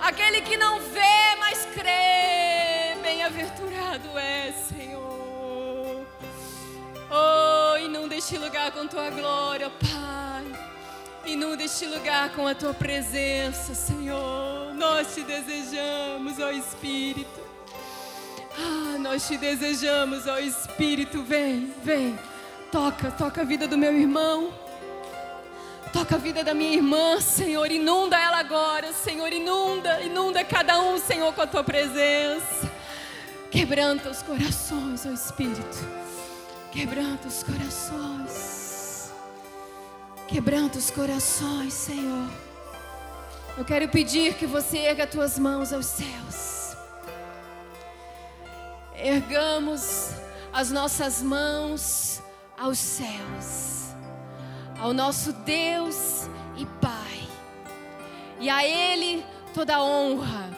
Aquele 0.00 0.42
que 0.42 0.56
não 0.56 0.78
vê, 0.78 1.34
mas 1.40 1.66
crê. 1.74 2.94
Bem-aventurado 3.02 4.16
é, 4.16 4.52
Senhor. 4.52 6.06
Oh, 7.10 7.76
inunda 7.78 8.14
este 8.14 8.38
lugar 8.38 8.70
com 8.70 8.86
tua 8.86 9.10
glória, 9.10 9.70
Pai. 9.70 10.69
Inunda 11.30 11.62
este 11.62 11.86
lugar 11.86 12.32
com 12.32 12.48
a 12.48 12.56
tua 12.56 12.74
presença, 12.74 13.72
Senhor. 13.72 14.74
Nós 14.74 15.14
te 15.14 15.22
desejamos, 15.22 16.40
ó 16.40 16.50
Espírito. 16.50 17.40
Ah, 18.58 18.98
nós 18.98 19.28
te 19.28 19.38
desejamos, 19.38 20.26
ó 20.26 20.40
Espírito. 20.40 21.22
Vem, 21.22 21.72
vem. 21.84 22.18
Toca, 22.72 23.12
toca 23.12 23.42
a 23.42 23.44
vida 23.44 23.68
do 23.68 23.78
meu 23.78 23.96
irmão. 23.96 24.52
Toca 25.92 26.16
a 26.16 26.18
vida 26.18 26.42
da 26.42 26.52
minha 26.52 26.74
irmã, 26.74 27.20
Senhor. 27.20 27.70
Inunda 27.70 28.18
ela 28.18 28.40
agora, 28.40 28.92
Senhor. 28.92 29.32
Inunda, 29.32 30.00
inunda 30.02 30.42
cada 30.42 30.80
um, 30.80 30.98
Senhor, 30.98 31.32
com 31.32 31.42
a 31.42 31.46
tua 31.46 31.62
presença. 31.62 32.68
Quebranta 33.52 34.10
os 34.10 34.20
corações, 34.20 35.06
ó 35.06 35.10
Espírito. 35.10 35.78
Quebranta 36.72 37.28
os 37.28 37.44
corações. 37.44 38.59
Quebranta 40.30 40.78
os 40.78 40.92
corações, 40.92 41.72
Senhor. 41.72 42.30
Eu 43.58 43.64
quero 43.64 43.88
pedir 43.88 44.34
que 44.34 44.46
você 44.46 44.78
erga 44.78 45.02
as 45.02 45.10
tuas 45.10 45.36
mãos 45.36 45.72
aos 45.72 45.86
céus. 45.86 46.76
Ergamos 48.94 50.10
as 50.52 50.70
nossas 50.70 51.20
mãos 51.20 52.22
aos 52.56 52.78
céus, 52.78 53.92
ao 54.78 54.94
nosso 54.94 55.32
Deus 55.32 56.28
e 56.56 56.64
Pai. 56.80 57.28
E 58.38 58.48
a 58.48 58.64
Ele 58.64 59.26
toda 59.52 59.74
a 59.74 59.82
honra 59.82 60.48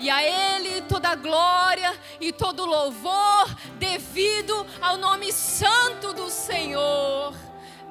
e 0.00 0.08
a 0.08 0.22
Ele 0.24 0.80
toda 0.80 1.10
a 1.10 1.14
glória 1.14 1.92
e 2.18 2.32
todo 2.32 2.64
louvor 2.64 3.54
devido 3.78 4.66
ao 4.80 4.96
nome 4.96 5.30
santo 5.30 6.14
do 6.14 6.30
Senhor. 6.30 7.34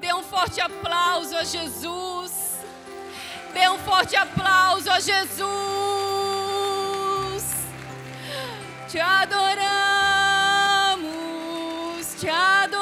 Dê 0.03 0.13
um 0.13 0.21
forte 0.21 0.59
aplauso 0.59 1.33
a 1.37 1.45
Jesus. 1.45 2.33
Dê 3.53 3.69
um 3.69 3.79
forte 3.79 4.17
aplauso 4.17 4.91
a 4.91 4.99
Jesus. 4.99 5.45
Te 8.89 8.99
adoramos, 8.99 9.45
te 12.19 12.27
adoramos, 12.27 12.81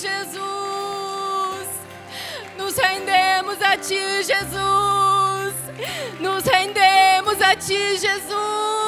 Jesus. 0.00 0.40
Nos 2.58 2.76
rendemos 2.76 3.62
a 3.62 3.76
Ti, 3.76 4.24
Jesus. 4.24 5.54
Nos 6.18 6.42
rendemos 6.42 7.40
a 7.40 7.54
Ti, 7.54 7.98
Jesus, 7.98 8.81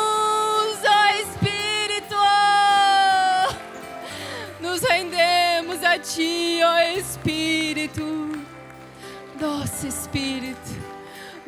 Ti, 6.05 6.61
ó 6.63 6.79
Espírito. 6.99 8.05
Doce 9.39 9.89
Espírito, 9.89 10.71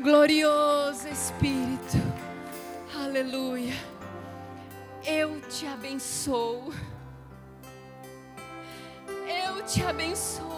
glorioso 0.00 1.06
Espírito. 1.08 1.98
Aleluia. 2.94 3.74
Eu 5.04 5.40
te 5.42 5.66
abençoo. 5.66 6.72
Eu 9.26 9.64
te 9.64 9.82
abençoo. 9.84 10.56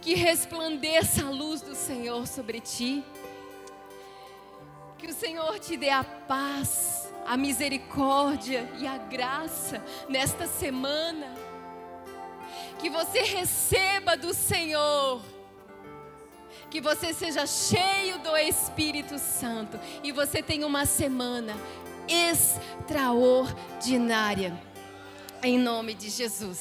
que 0.00 0.14
resplandeça 0.14 1.26
a 1.26 1.30
luz 1.30 1.60
do 1.60 1.74
Senhor 1.74 2.26
sobre 2.26 2.60
ti. 2.60 3.04
Que 4.98 5.06
o 5.06 5.12
Senhor 5.12 5.58
te 5.58 5.76
dê 5.76 5.90
a 5.90 6.02
paz, 6.02 7.09
a 7.26 7.36
misericórdia 7.36 8.70
e 8.78 8.86
a 8.86 8.98
graça 8.98 9.82
nesta 10.08 10.46
semana. 10.46 11.34
Que 12.78 12.88
você 12.90 13.22
receba 13.22 14.16
do 14.16 14.32
Senhor. 14.32 15.20
Que 16.70 16.80
você 16.80 17.12
seja 17.12 17.44
cheio 17.46 18.18
do 18.18 18.36
Espírito 18.36 19.18
Santo 19.18 19.80
e 20.02 20.12
você 20.12 20.42
tenha 20.42 20.66
uma 20.66 20.86
semana 20.86 21.54
extraordinária. 22.08 24.58
Em 25.42 25.58
nome 25.58 25.94
de 25.94 26.10
Jesus. 26.10 26.60